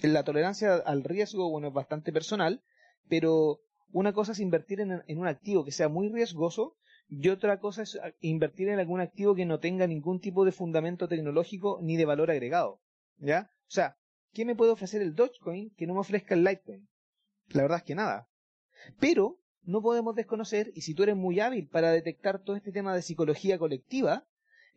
La 0.00 0.22
tolerancia 0.22 0.76
al 0.76 1.02
riesgo, 1.02 1.50
bueno, 1.50 1.68
es 1.68 1.74
bastante 1.74 2.12
personal, 2.12 2.62
pero 3.08 3.60
una 3.92 4.12
cosa 4.12 4.32
es 4.32 4.40
invertir 4.40 4.80
en, 4.80 5.18
un 5.18 5.26
activo 5.26 5.64
que 5.64 5.72
sea 5.72 5.88
muy 5.88 6.08
riesgoso 6.08 6.76
y 7.08 7.28
otra 7.28 7.58
cosa 7.58 7.82
es 7.82 7.98
invertir 8.20 8.68
en 8.68 8.78
algún 8.78 9.00
activo 9.00 9.34
que 9.34 9.46
no 9.46 9.60
tenga 9.60 9.86
ningún 9.86 10.20
tipo 10.20 10.44
de 10.44 10.52
fundamento 10.52 11.08
tecnológico 11.08 11.78
ni 11.82 11.96
de 11.96 12.04
valor 12.04 12.30
agregado. 12.30 12.80
¿Ya? 13.18 13.50
O 13.66 13.70
sea, 13.70 13.96
¿qué 14.32 14.44
me 14.44 14.54
puede 14.54 14.72
ofrecer 14.72 15.02
el 15.02 15.14
Dogecoin 15.14 15.70
que 15.70 15.86
no 15.86 15.94
me 15.94 16.00
ofrezca 16.00 16.34
el 16.34 16.44
Litecoin? 16.44 16.88
La 17.48 17.62
verdad 17.62 17.78
es 17.78 17.84
que 17.84 17.94
nada. 17.94 18.28
Pero 19.00 19.38
no 19.62 19.82
podemos 19.82 20.14
desconocer, 20.14 20.70
y 20.74 20.82
si 20.82 20.94
tú 20.94 21.02
eres 21.02 21.16
muy 21.16 21.40
hábil 21.40 21.68
para 21.68 21.90
detectar 21.90 22.42
todo 22.42 22.56
este 22.56 22.72
tema 22.72 22.94
de 22.94 23.02
psicología 23.02 23.58
colectiva, 23.58 24.26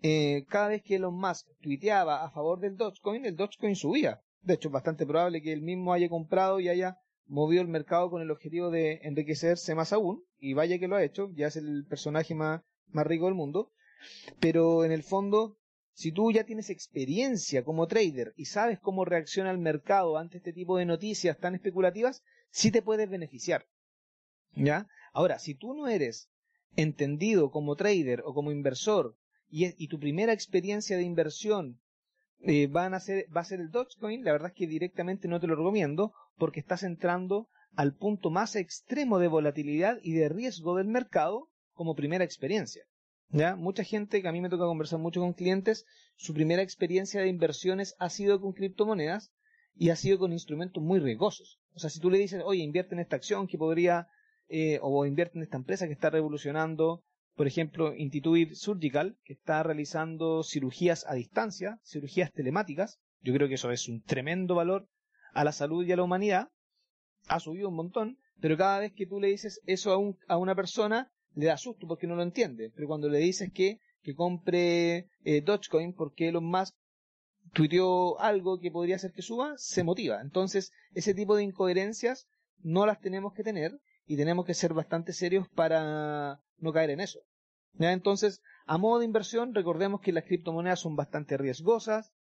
eh, 0.02 0.45
cada 0.50 0.69
vez 0.69 0.84
que 0.84 0.95
Elon 0.95 1.15
Musk 1.15 1.47
tuiteaba 1.62 2.24
a 2.24 2.32
favor 2.32 2.60
del 2.60 2.76
Dogecoin, 2.76 3.26
el 3.26 3.36
Dogecoin 3.36 3.76
subía. 3.76 4.21
De 4.41 4.56
hecho, 4.56 4.69
es 4.69 4.74
bastante 4.74 5.06
probable 5.06 5.41
que 5.41 5.54
él 5.54 5.62
mismo 5.62 5.93
haya 5.93 6.10
comprado 6.10 6.60
y 6.60 6.69
haya 6.69 6.97
movido 7.32 7.62
el 7.62 7.67
mercado 7.67 8.10
con 8.10 8.22
el 8.22 8.30
objetivo 8.30 8.70
de 8.70 9.00
enriquecerse 9.04 9.74
más 9.74 9.94
aún, 9.94 10.24
y 10.39 10.54
vaya 10.54 10.78
que 10.78 10.88
lo 10.88 10.98
ha 10.98 11.04
hecho, 11.04 11.32
ya 11.34 11.48
es 11.48 11.56
el 11.56 11.86
personaje 11.86 12.36
más, 12.36 12.62
más 12.91 13.08
rico 13.08 13.26
del 13.26 13.36
mundo, 13.36 13.72
pero 14.39 14.84
en 14.84 14.91
el 14.91 15.04
fondo 15.04 15.58
si 15.94 16.12
tú 16.12 16.32
ya 16.32 16.46
tienes 16.46 16.70
experiencia 16.70 17.63
como 17.63 17.88
trader 17.88 18.34
y 18.36 18.46
sabes 18.46 18.80
cómo 18.80 19.06
reacciona 19.06 19.52
el 19.52 19.58
mercado 19.58 20.17
ante 20.17 20.38
este 20.38 20.54
tipo 20.54 20.78
de 20.78 20.86
noticias 20.86 21.38
tan 21.38 21.54
especulativas, 21.54 22.24
sí 22.50 22.72
te 22.72 22.82
puedes 22.82 23.10
beneficiar. 23.10 23.67
¿Ya? 24.56 24.88
Ahora, 25.13 25.39
si 25.39 25.54
tú 25.54 25.74
no 25.74 25.88
eres 25.88 26.30
entendido 26.76 27.52
como 27.52 27.76
trader 27.76 28.24
o 28.26 28.34
como 28.34 28.52
inversor 28.52 29.15
y, 29.50 29.88
tu 29.89 30.00
primera 30.00 30.34
experiencia 30.34 30.98
de 30.98 31.04
inversión 31.04 31.80
eh, 32.44 32.68
van 32.68 32.94
a 32.94 33.00
ser, 33.00 33.26
va 33.36 33.42
a 33.42 33.46
ser 33.46 33.60
el 33.60 33.70
Dogecoin, 33.70 34.24
la 34.24 34.32
verdad 34.32 34.50
es 34.50 34.56
que 34.56 34.68
directamente 34.68 35.28
no 35.28 35.40
te 35.40 35.48
lo 35.48 35.56
recomiendo 35.56 36.14
porque 36.38 36.60
estás 36.60 36.84
entrando 36.84 37.48
al 37.76 37.96
punto 37.96 38.30
más 38.30 38.56
extremo 38.56 39.20
de 39.20 39.28
volatilidad 39.28 40.00
y 40.02 40.14
de 40.14 40.30
riesgo 40.30 40.76
del 40.76 40.88
mercado 40.88 41.50
como 41.74 41.96
primera 41.96 42.24
experiencia. 42.24 42.84
¿Ya? 43.30 43.56
Mucha 43.56 43.84
gente 43.84 44.22
que 44.22 44.28
a 44.28 44.32
mí 44.32 44.42
me 44.42 44.50
toca 44.50 44.66
conversar 44.66 45.00
mucho 45.00 45.22
con 45.22 45.34
clientes, 45.34 45.86
su 46.18 46.34
primera 46.34 46.62
experiencia 46.62 47.22
de 47.22 47.30
inversiones 47.30 47.96
ha 47.98 48.10
sido 48.10 48.42
con 48.42 48.52
criptomonedas 48.52 49.32
y 49.76 49.90
ha 49.90 49.96
sido 49.96 50.20
con 50.20 50.34
instrumentos 50.34 50.84
muy 50.84 51.00
riesgosos. 51.00 51.60
O 51.74 51.80
sea, 51.80 51.90
si 51.90 52.00
tú 52.00 52.10
le 52.10 52.18
dices, 52.18 52.42
oye, 52.44 52.62
invierte 52.62 52.94
en 52.94 53.00
esta 53.00 53.16
acción 53.16 53.48
que 53.48 53.58
podría, 53.58 54.10
eh, 54.50 54.80
o 54.82 55.06
invierte 55.06 55.38
en 55.38 55.44
esta 55.44 55.56
empresa 55.56 55.88
que 55.88 55.94
está 55.94 56.10
revolucionando, 56.10 57.04
por 57.36 57.48
ejemplo, 57.48 57.96
Intuitive 57.96 58.56
Surgical, 58.56 59.17
que 59.24 59.34
está 59.34 59.63
realizando 59.63 60.44
cirugías 60.44 61.06
a 61.08 61.13
distancia, 61.15 61.80
cirugías 61.84 62.32
telemáticas, 62.32 63.00
yo 63.22 63.34
creo 63.34 63.48
que 63.48 63.56
eso 63.56 63.72
es 63.72 63.88
un 63.88 64.02
tremendo 64.02 64.56
valor 64.56 64.88
a 65.34 65.44
la 65.44 65.52
salud 65.52 65.86
y 65.86 65.91
a 65.91 65.96
la 65.96 66.04
humanidad, 66.04 66.50
ha 67.28 67.39
subido 67.39 67.70
un 67.70 67.76
montón, 67.76 68.17
pero 68.39 68.58
cada 68.58 68.80
vez 68.80 68.94
que 68.94 69.06
tú 69.06 69.20
le 69.20 69.28
dices 69.28 69.62
eso 69.65 69.91
a, 69.91 69.98
un, 69.98 70.17
a 70.28 70.38
una 70.38 70.56
persona, 70.56 71.12
le 71.36 71.46
da 71.46 71.58
susto 71.58 71.88
porque 71.88 72.08
no 72.08 72.15
lo 72.15 72.24
entiende. 72.24 72.72
Pero 72.76 72.88
cuando 72.88 73.08
le 73.08 73.20
dices 73.20 73.52
que, 73.54 73.80
que 74.02 74.15
compre 74.15 75.08
eh, 75.24 75.41
Dogecoin 75.41 75.94
porque 75.94 76.30
Elon 76.30 76.46
Musk 76.46 76.76
tuiteó 77.54 78.20
algo 78.20 78.60
que 78.60 78.72
podría 78.72 78.96
hacer 78.96 79.12
que 79.13 79.22
suba, 79.22 79.54
se 79.58 79.84
motiva. 79.84 80.22
Entonces, 80.22 80.72
ese 80.94 81.13
tipo 81.13 81.36
de 81.36 81.44
incoherencias 81.44 82.28
no 82.60 82.86
las 82.86 83.00
tenemos 83.00 83.34
que 83.34 83.44
tener 83.44 83.80
y 84.06 84.18
tenemos 84.18 84.46
que 84.46 84.54
ser 84.54 84.74
bastante 84.74 85.14
serios 85.14 85.48
para 85.50 86.42
no 86.58 86.74
caer 86.74 86.92
en 86.92 87.00
eso. 87.00 87.20
¿Ya? 87.74 87.94
Entonces, 87.94 88.42
a 88.66 88.78
modo 88.78 89.00
de 89.00 89.06
inversión, 89.06 89.56
recordemos 89.56 90.02
que 90.02 90.12
las 90.12 90.26
criptomonedas 90.26 90.80
son 90.80 90.96
bastante 90.96 91.38
riesgosas. 91.38 92.14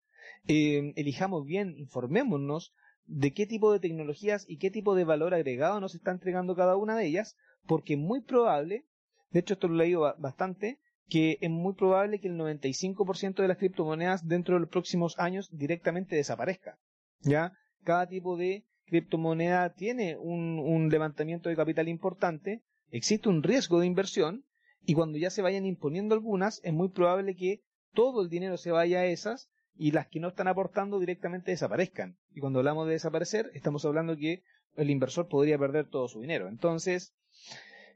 Eh, 0.47 0.93
elijamos 0.95 1.45
bien, 1.45 1.75
informémonos 1.77 2.73
de 3.05 3.33
qué 3.33 3.47
tipo 3.47 3.73
de 3.73 3.79
tecnologías 3.79 4.45
y 4.47 4.57
qué 4.57 4.69
tipo 4.69 4.93
de 4.93 5.03
valor 5.03 5.33
agregado 5.33 5.79
nos 5.79 5.95
está 5.95 6.11
entregando 6.11 6.55
cada 6.55 6.75
una 6.75 6.95
de 6.95 7.07
ellas, 7.07 7.35
porque 7.65 7.93
es 7.93 7.99
muy 7.99 8.21
probable 8.21 8.85
de 9.31 9.39
hecho, 9.39 9.53
esto 9.53 9.67
lo 9.67 9.75
he 9.75 9.85
leído 9.85 10.15
bastante, 10.17 10.79
que 11.07 11.37
es 11.41 11.49
muy 11.49 11.73
probable 11.73 12.19
que 12.19 12.27
el 12.27 12.35
95% 12.35 13.41
de 13.41 13.47
las 13.47 13.57
criptomonedas 13.57 14.27
dentro 14.27 14.55
de 14.55 14.61
los 14.61 14.69
próximos 14.69 15.17
años 15.19 15.49
directamente 15.51 16.15
desaparezca. 16.15 16.79
¿Ya? 17.21 17.53
Cada 17.83 18.07
tipo 18.07 18.37
de 18.37 18.65
criptomoneda 18.89 19.73
tiene 19.73 20.17
un, 20.17 20.89
levantamiento 20.89 21.49
de 21.49 21.55
capital 21.55 21.87
importante, 21.87 22.63
existe 22.91 23.29
un 23.29 23.43
riesgo 23.43 23.79
de 23.79 23.87
inversión, 23.87 24.45
y 24.85 24.93
cuando 24.93 25.17
ya 25.17 25.29
se 25.29 25.41
vayan 25.41 25.65
imponiendo 25.65 26.15
algunas, 26.15 26.61
es 26.63 26.73
muy 26.73 26.89
probable 26.89 27.35
que 27.35 27.61
todo 27.93 28.21
el 28.21 28.29
dinero 28.29 28.57
se 28.57 28.71
vaya 28.71 28.99
a 28.99 29.05
esas 29.05 29.49
y 29.75 29.91
las 29.91 30.07
que 30.07 30.19
no 30.19 30.29
están 30.29 30.47
aportando 30.47 30.99
directamente 30.99 31.51
desaparezcan. 31.51 32.17
Y 32.33 32.39
cuando 32.39 32.59
hablamos 32.59 32.87
de 32.87 32.93
desaparecer, 32.93 33.51
estamos 33.53 33.85
hablando 33.85 34.17
que 34.17 34.43
el 34.75 34.89
inversor 34.89 35.27
podría 35.27 35.57
perder 35.57 35.87
todo 35.87 36.07
su 36.07 36.21
dinero. 36.21 36.47
Entonces, 36.47 37.13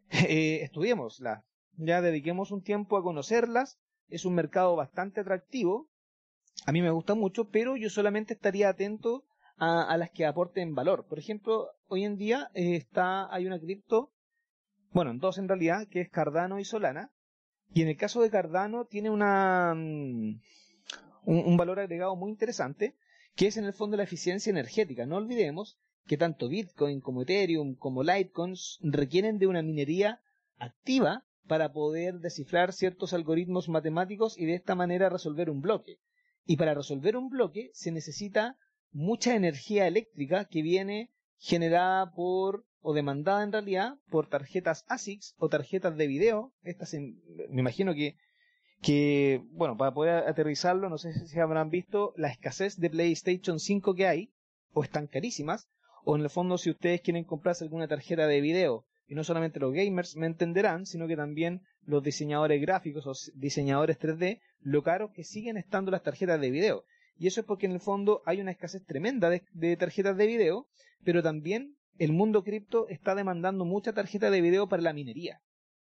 eh, 0.12 0.60
estudiémosla, 0.62 1.46
ya 1.78 2.02
dediquemos 2.02 2.52
un 2.52 2.62
tiempo 2.62 2.98
a 2.98 3.04
conocerlas, 3.04 3.80
es 4.10 4.26
un 4.26 4.36
mercado 4.36 4.76
bastante 4.76 5.22
atractivo, 5.22 5.90
a 6.66 6.72
mí 6.72 6.82
me 6.82 6.92
gusta 6.92 7.16
mucho, 7.16 7.50
pero 7.50 7.76
yo 7.76 7.90
solamente 7.90 8.34
estaría 8.34 8.70
atento 8.70 9.26
a, 9.58 9.96
las 9.98 10.12
que 10.12 10.26
aporten 10.26 10.76
valor. 10.76 11.06
Por 11.08 11.20
ejemplo, 11.20 11.70
hoy 11.88 12.04
en 12.04 12.18
día 12.18 12.50
eh, 12.54 12.76
está, 12.76 13.34
hay 13.34 13.46
una 13.46 13.60
cripto, 13.60 14.12
bueno, 14.92 15.12
en 15.12 15.20
dos 15.20 15.38
en 15.38 15.48
realidad, 15.48 15.88
que 15.90 16.02
es 16.02 16.10
Cardano 16.10 16.60
y 16.60 16.66
Solana, 16.66 17.12
y 17.74 17.82
en 17.82 17.88
el 17.88 17.98
caso 17.98 18.22
de 18.22 18.30
Cardano 18.30 18.86
tiene 18.86 19.10
una, 19.10 19.74
mm, 19.76 20.40
un 21.26 21.58
valor 21.58 21.80
agregado 21.80 22.16
muy 22.16 22.32
interesante, 22.32 22.96
que 23.36 23.48
es 23.48 23.58
en 23.58 23.66
el 23.66 23.74
fondo 23.74 23.98
la 23.98 24.04
eficiencia 24.04 24.52
energética. 24.52 25.06
No 25.06 25.18
olvidemos 25.18 25.80
que 26.06 26.18
tanto 26.18 26.50
Bitcoin 26.50 27.02
como 27.02 27.22
Ethereum 27.22 27.76
como 27.76 28.04
Litecoin 28.04 28.56
requieren 28.82 29.40
de 29.40 29.48
una 29.48 29.62
minería 29.62 30.22
activa 30.58 31.24
para 31.48 31.72
poder 31.74 32.20
descifrar 32.20 32.74
ciertos 32.74 33.14
algoritmos 33.14 33.70
matemáticos 33.70 34.38
y 34.38 34.46
de 34.46 34.56
esta 34.56 34.76
manera 34.76 35.10
resolver 35.10 35.50
un 35.50 35.62
bloque. 35.62 36.00
Y 36.46 36.58
para 36.58 36.74
resolver 36.74 37.16
un 37.18 37.30
bloque 37.30 37.72
se 37.74 37.92
necesita 37.92 38.58
mucha 38.94 39.36
energía 39.36 39.88
eléctrica 39.88 40.46
que 40.46 40.62
viene 40.62 41.12
generada 41.38 42.12
por 42.12 42.66
o 42.82 42.94
demandada 42.94 43.44
en 43.44 43.52
realidad 43.52 43.96
por 44.10 44.28
tarjetas 44.28 44.86
ASICs 44.88 45.36
o 45.38 45.50
tarjetas 45.50 45.98
de 45.98 46.08
video. 46.08 46.54
Estas 46.64 46.94
me 46.94 47.62
imagino 47.62 47.94
que 47.94 48.16
que 48.82 49.42
bueno, 49.52 49.78
para 49.78 49.94
poder 49.94 50.28
aterrizarlo, 50.28 50.90
no 50.90 50.98
sé 50.98 51.14
si 51.14 51.40
habrán 51.40 51.70
visto 51.70 52.14
la 52.18 52.28
escasez 52.28 52.78
de 52.78 52.90
PlayStation 52.90 53.60
5 53.60 53.96
que 53.96 54.08
hay 54.08 54.34
o 54.74 54.84
están 54.84 55.08
carísimas 55.08 55.70
o 56.04 56.16
en 56.16 56.22
el 56.22 56.30
fondo 56.30 56.58
si 56.58 56.70
ustedes 56.70 57.02
quieren 57.02 57.24
comprarse 57.24 57.64
alguna 57.64 57.88
tarjeta 57.88 58.28
de 58.28 58.42
video, 58.42 58.86
y 59.08 59.16
no 59.16 59.24
solamente 59.24 59.60
los 59.60 59.74
gamers 59.74 60.16
me 60.16 60.28
entenderán, 60.28 60.86
sino 60.86 61.08
que 61.08 61.16
también 61.16 61.62
los 61.86 62.04
diseñadores 62.04 62.62
gráficos 62.62 63.08
o 63.08 63.14
diseñadores 63.36 64.00
3D, 64.00 64.42
lo 64.62 64.84
caro 64.84 65.12
que 65.12 65.24
siguen 65.24 65.58
estando 65.58 65.92
las 65.92 66.04
tarjetas 66.04 66.40
de 66.40 66.52
video. 66.52 66.84
Y 67.18 67.28
eso 67.28 67.42
es 67.42 67.46
porque 67.46 67.66
en 67.66 67.74
el 67.74 67.80
fondo 67.80 68.22
hay 68.26 68.42
una 68.42 68.52
escasez 68.52 68.84
tremenda 68.86 69.30
de, 69.30 69.78
tarjetas 69.78 70.18
de 70.18 70.28
video, 70.28 70.68
pero 71.04 71.22
también 71.22 71.78
el 72.00 72.12
mundo 72.12 72.44
cripto 72.44 72.88
está 72.90 73.16
demandando 73.16 73.66
mucha 73.66 73.94
tarjeta 73.94 74.32
de 74.32 74.42
video 74.42 74.68
para 74.68 74.82
la 74.82 74.94
minería. 74.94 75.42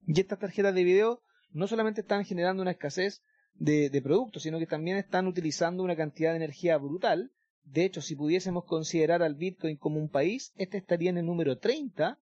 Y 0.08 0.20
estas 0.20 0.40
tarjetas 0.40 0.74
de 0.74 0.84
video 0.84 1.22
no 1.52 1.68
solamente 1.68 2.02
están 2.02 2.26
generando 2.26 2.62
una 2.62 2.72
escasez 2.72 3.22
de, 3.54 4.02
productos, 4.02 4.44
sino 4.44 4.58
que 4.60 4.66
también 4.66 4.98
están 4.98 5.28
utilizando 5.28 5.84
una 5.84 5.96
cantidad 5.96 6.32
de 6.32 6.38
energía 6.38 6.78
brutal 6.78 7.32
de 7.64 7.86
hecho, 7.86 8.02
si 8.02 8.16
pudiésemos 8.16 8.66
considerar 8.66 9.22
al 9.22 9.36
Bitcoin 9.36 9.78
como 9.78 10.00
un 10.00 10.10
país, 10.10 10.52
este 10.56 10.78
estaría 10.78 11.10
en 11.10 11.18
el 11.18 11.26
número 11.26 11.58
30 11.58 12.20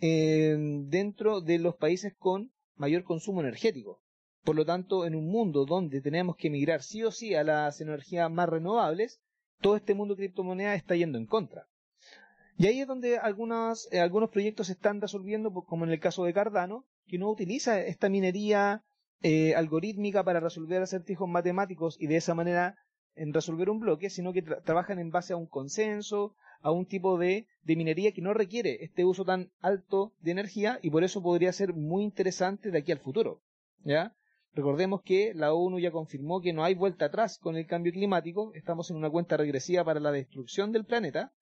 eh, 0.00 0.56
dentro 0.86 1.40
de 1.40 1.58
los 1.58 1.76
países 1.76 2.14
con 2.18 2.52
mayor 2.76 3.04
consumo 3.04 3.40
energético. 3.40 4.02
Por 4.44 4.56
lo 4.56 4.64
tanto, 4.64 5.04
en 5.04 5.14
un 5.14 5.30
mundo 5.30 5.66
donde 5.66 6.00
tenemos 6.00 6.36
que 6.36 6.50
migrar 6.50 6.82
sí 6.82 7.02
o 7.04 7.10
sí 7.10 7.34
a 7.34 7.44
las 7.44 7.80
energías 7.80 8.30
más 8.30 8.48
renovables, 8.48 9.20
todo 9.60 9.76
este 9.76 9.94
mundo 9.94 10.14
de 10.14 10.24
criptomonedas 10.24 10.76
está 10.76 10.96
yendo 10.96 11.18
en 11.18 11.26
contra. 11.26 11.66
Y 12.56 12.66
ahí 12.66 12.80
es 12.80 12.86
donde 12.86 13.18
algunos, 13.18 13.88
eh, 13.92 14.00
algunos 14.00 14.30
proyectos 14.30 14.66
se 14.66 14.74
están 14.74 15.00
resolviendo, 15.00 15.52
como 15.52 15.84
en 15.84 15.92
el 15.92 16.00
caso 16.00 16.24
de 16.24 16.34
Cardano, 16.34 16.84
que 17.06 17.18
no 17.18 17.30
utiliza 17.30 17.80
esta 17.80 18.08
minería 18.08 18.82
eh, 19.22 19.54
algorítmica 19.54 20.24
para 20.24 20.40
resolver 20.40 20.82
acertijos 20.82 21.28
matemáticos 21.28 21.96
y 22.00 22.06
de 22.06 22.16
esa 22.16 22.34
manera 22.34 22.76
en 23.14 23.34
resolver 23.34 23.68
un 23.68 23.80
bloque, 23.80 24.08
sino 24.08 24.32
que 24.32 24.42
trabajan 24.42 24.98
en 24.98 25.10
base 25.10 25.32
a 25.32 25.36
un 25.36 25.46
consenso, 25.46 26.34
a 26.62 26.70
un 26.70 26.86
tipo 26.86 27.18
de, 27.18 27.46
de, 27.62 27.76
minería 27.76 28.12
que 28.12 28.22
no 28.22 28.34
requiere 28.34 28.84
este 28.84 29.04
uso 29.04 29.24
tan 29.24 29.50
alto 29.60 30.12
de 30.20 30.30
energía 30.30 30.78
y 30.82 30.90
por 30.90 31.04
eso 31.04 31.22
podría 31.22 31.52
ser 31.52 31.74
muy 31.74 32.02
interesante 32.02 32.70
de 32.70 32.78
aquí 32.78 32.92
al 32.92 32.98
futuro. 32.98 33.42
¿Ya? 33.84 34.14
Recordemos 34.52 35.02
que 35.02 35.32
la 35.34 35.54
ONU 35.54 35.78
ya 35.78 35.92
confirmó 35.92 36.40
que 36.40 36.52
no 36.52 36.64
hay 36.64 36.74
vuelta 36.74 37.06
atrás 37.06 37.38
con 37.38 37.56
el 37.56 37.66
cambio 37.66 37.92
climático, 37.92 38.52
estamos 38.54 38.90
en 38.90 38.96
una 38.96 39.10
cuenta 39.10 39.36
regresiva 39.36 39.84
para 39.84 40.00
la 40.00 40.10
destrucción 40.10 40.72
del 40.72 40.84
planeta 40.84 41.32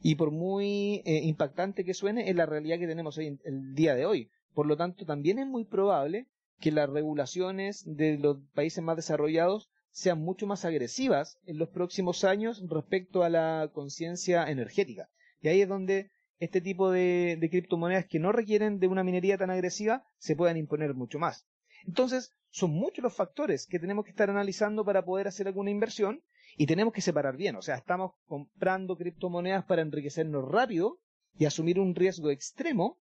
y 0.00 0.16
por 0.16 0.32
muy 0.32 1.02
eh, 1.04 1.20
impactante 1.24 1.84
que 1.84 1.94
suene, 1.94 2.28
es 2.28 2.36
la 2.36 2.46
realidad 2.46 2.78
que 2.78 2.86
tenemos 2.86 3.16
hoy 3.18 3.38
el 3.44 3.74
día 3.74 3.94
de 3.94 4.06
hoy. 4.06 4.30
Por 4.54 4.66
lo 4.66 4.76
tanto, 4.76 5.04
también 5.04 5.38
es 5.38 5.46
muy 5.46 5.64
probable 5.64 6.26
que 6.58 6.72
las 6.72 6.90
regulaciones 6.90 7.84
de 7.86 8.18
los 8.18 8.38
países 8.54 8.82
más 8.82 8.96
desarrollados 8.96 9.70
sean 9.90 10.20
mucho 10.20 10.46
más 10.46 10.64
agresivas 10.64 11.38
en 11.46 11.58
los 11.58 11.68
próximos 11.68 12.24
años 12.24 12.62
respecto 12.68 13.22
a 13.22 13.28
la 13.28 13.70
conciencia 13.72 14.48
energética. 14.50 15.08
Y 15.40 15.48
ahí 15.48 15.60
es 15.60 15.68
donde 15.68 16.10
este 16.38 16.60
tipo 16.60 16.90
de, 16.90 17.36
de, 17.40 17.50
criptomonedas 17.50 18.06
que 18.06 18.18
no 18.18 18.32
requieren 18.32 18.78
de 18.78 18.88
una 18.88 19.04
minería 19.04 19.38
tan 19.38 19.50
agresiva 19.50 20.04
se 20.18 20.36
puedan 20.36 20.56
imponer 20.56 20.94
mucho 20.94 21.18
más. 21.18 21.46
Entonces, 21.86 22.34
son 22.50 22.70
muchos 22.70 23.02
los 23.02 23.14
factores 23.14 23.66
que 23.66 23.78
tenemos 23.78 24.04
que 24.04 24.10
estar 24.10 24.30
analizando 24.30 24.84
para 24.84 25.04
poder 25.04 25.28
hacer 25.28 25.46
alguna 25.46 25.70
inversión 25.70 26.22
y 26.56 26.66
tenemos 26.66 26.92
que 26.92 27.00
separar 27.00 27.36
bien. 27.36 27.56
O 27.56 27.62
sea, 27.62 27.76
estamos 27.76 28.12
comprando 28.26 28.96
criptomonedas 28.96 29.64
para 29.64 29.82
enriquecernos 29.82 30.48
rápido 30.50 30.98
y 31.38 31.44
asumir 31.44 31.78
un 31.78 31.94
riesgo 31.94 32.30
extremo, 32.30 32.98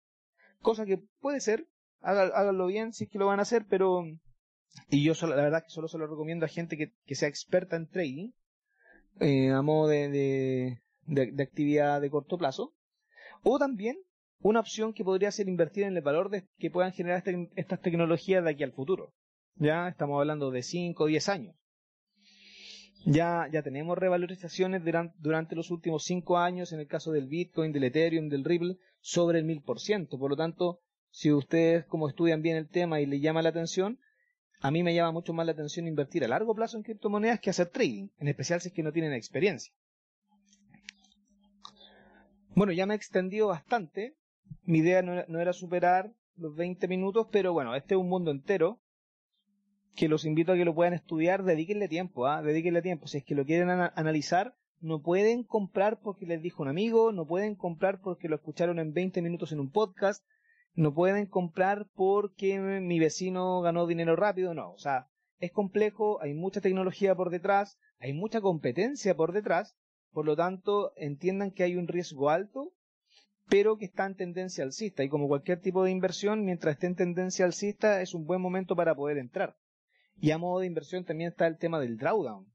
cosa 0.62 0.86
que 0.86 1.02
puede 1.20 1.42
ser, 1.42 1.68
háganlo 2.02 2.68
bien 2.68 2.94
si 2.94 3.06
es 3.06 3.10
que 3.10 3.18
lo 3.18 3.26
van 3.26 3.40
a 3.40 3.44
hacer, 3.44 3.66
pero 3.68 4.06
y 4.90 5.04
yo 5.04 5.14
la 5.28 5.36
verdad 5.36 5.64
que 5.64 5.70
solo 5.70 5.88
se 5.88 5.98
lo 5.98 6.08
recomiendo 6.08 6.46
a 6.46 6.50
gente 6.50 6.78
que, 6.78 7.16
sea 7.16 7.28
experta 7.28 7.76
en 7.76 7.88
trading, 7.88 8.32
eh, 9.20 9.50
a 9.50 9.62
modo 9.62 9.88
de, 9.88 10.80
de, 11.06 11.44
actividad 11.44 12.02
de 12.02 12.10
corto 12.10 12.38
plazo, 12.38 12.74
o 13.44 13.58
también 13.58 13.98
una 14.40 14.60
opción 14.60 14.94
que 14.94 15.04
podría 15.04 15.32
ser 15.32 15.48
invertir 15.48 15.84
en 15.84 15.96
el 15.96 16.04
valor 16.04 16.30
de, 16.30 16.48
que 16.58 16.70
puedan 16.70 16.94
generar 16.94 17.20
este, 17.20 17.50
estas 17.56 17.82
tecnologías 17.82 18.44
de 18.44 18.52
aquí 18.52 18.64
al 18.64 18.74
futuro. 18.74 19.14
Ya 19.56 19.88
estamos 19.88 20.20
hablando 20.20 20.52
de 20.52 20.62
5 20.62 21.04
o 21.04 21.08
10 21.08 21.30
años. 21.30 21.56
Ya, 23.06 23.48
ya 23.52 23.64
tenemos 23.64 23.98
revalorizaciones 23.98 24.84
durante, 24.84 25.16
durante 25.20 25.56
los 25.56 25.72
últimos 25.72 26.04
5 26.04 26.38
años 26.38 26.74
en 26.74 26.80
el 26.80 26.88
caso 26.88 27.12
del 27.12 27.28
Bitcoin, 27.28 27.72
del 27.72 27.86
Ethereum, 27.86 28.30
del 28.30 28.44
Ripple, 28.44 28.78
sobre 29.00 29.40
el 29.40 29.46
1000%. 29.46 30.20
Por 30.20 30.30
lo 30.30 30.36
tanto, 30.36 30.82
si 31.10 31.32
ustedes 31.32 31.86
como 31.86 32.10
estudian 32.10 32.42
bien 32.42 32.58
el 32.58 32.70
tema 32.70 33.00
y 33.00 33.06
les 33.06 33.22
llama 33.22 33.42
la 33.42 33.50
atención, 33.50 34.00
a 34.60 34.72
mí 34.72 34.84
me 34.84 34.94
llama 34.94 35.12
mucho 35.12 35.34
más 35.34 35.46
la 35.46 35.52
atención 35.52 35.88
invertir 35.88 36.24
a 36.24 36.28
largo 36.28 36.56
plazo 36.56 36.78
en 36.78 36.84
criptomonedas 36.84 37.40
que 37.40 37.50
hacer 37.50 37.70
trading, 37.70 38.10
en 38.18 38.28
especial 38.28 38.60
si 38.60 38.70
es 38.70 38.74
que 38.74 38.84
no 38.84 38.92
tienen 38.92 39.14
experiencia. 39.14 39.74
Bueno, 42.56 42.74
ya 42.74 42.88
me 42.88 42.96
he 42.96 42.98
extendido 42.98 43.48
bastante. 43.48 44.16
Mi 44.64 44.80
idea 44.80 45.02
no 45.02 45.40
era, 45.40 45.54
superar 45.54 46.14
los 46.36 46.56
20 46.56 46.88
minutos, 46.88 47.28
pero 47.32 47.54
bueno, 47.54 47.76
este 47.76 47.96
es 47.96 48.00
un 48.00 48.10
mundo 48.10 48.32
entero 48.32 48.80
que 49.96 50.08
los 50.08 50.26
invito 50.26 50.52
a 50.52 50.56
que 50.56 50.66
lo 50.66 50.76
puedan 50.76 50.94
estudiar, 50.94 51.44
dedíquenle 51.44 51.88
tiempo, 51.88 52.28
¿ah? 52.28 52.42
dedíquenle 52.42 52.82
tiempo. 52.82 53.08
Si 53.08 53.18
es 53.18 53.24
que 53.24 53.34
lo 53.34 53.46
quieren 53.46 53.70
analizar, 53.70 54.56
no 54.80 55.02
pueden 55.02 55.44
comprar 55.44 56.00
porque 56.00 56.26
les 56.26 56.42
dijo 56.42 56.62
un 56.62 56.70
amigo, 56.70 57.12
no 57.12 57.26
pueden 57.26 57.56
comprar 57.56 58.00
porque 58.02 58.30
lo 58.30 58.36
escucharon 58.36 58.80
en 58.80 58.94
20 58.94 59.22
minutos 59.22 59.52
en 59.52 59.60
un 59.60 59.72
podcast, 59.72 60.24
no 60.76 60.94
pueden 60.94 61.26
comprar 61.26 61.88
porque 61.96 62.60
mi 62.60 63.00
vecino 63.00 63.62
ganó 63.62 63.88
dinero 63.88 64.16
rápido, 64.16 64.54
no, 64.54 64.72
o 64.72 64.78
sea, 64.78 65.08
es 65.40 65.52
complejo, 65.52 66.22
hay 66.22 66.34
mucha 66.34 66.62
tecnología 66.62 67.16
por 67.16 67.32
detrás, 67.32 67.80
hay 68.00 68.14
mucha 68.14 68.42
competencia 68.42 69.16
por 69.16 69.34
detrás, 69.34 69.76
por 70.12 70.26
lo 70.26 70.36
tanto 70.36 70.94
entiendan 70.96 71.52
que 71.52 71.64
hay 71.64 71.76
un 71.76 71.88
riesgo 71.88 72.30
alto, 72.30 72.74
pero 73.50 73.78
que 73.78 73.86
está 73.86 74.06
en 74.06 74.16
tendencia 74.16 74.64
alcista 74.64 75.04
y 75.04 75.10
como 75.10 75.28
cualquier 75.28 75.62
tipo 75.62 75.84
de 75.84 75.92
inversión, 75.92 76.46
mientras 76.46 76.74
esté 76.74 76.88
en 76.88 76.96
tendencia 76.96 77.46
alcista 77.46 78.02
es 78.02 78.14
un 78.14 78.26
buen 78.26 78.42
momento 78.42 78.76
para 78.76 78.96
poder 78.96 79.18
entrar. 79.18 79.58
Y 80.20 80.32
a 80.32 80.38
modo 80.38 80.60
de 80.60 80.68
inversión 80.68 81.06
también 81.06 81.32
está 81.32 81.48
el 81.48 81.58
tema 81.58 81.80
del 81.80 81.98
drawdown. 81.98 82.52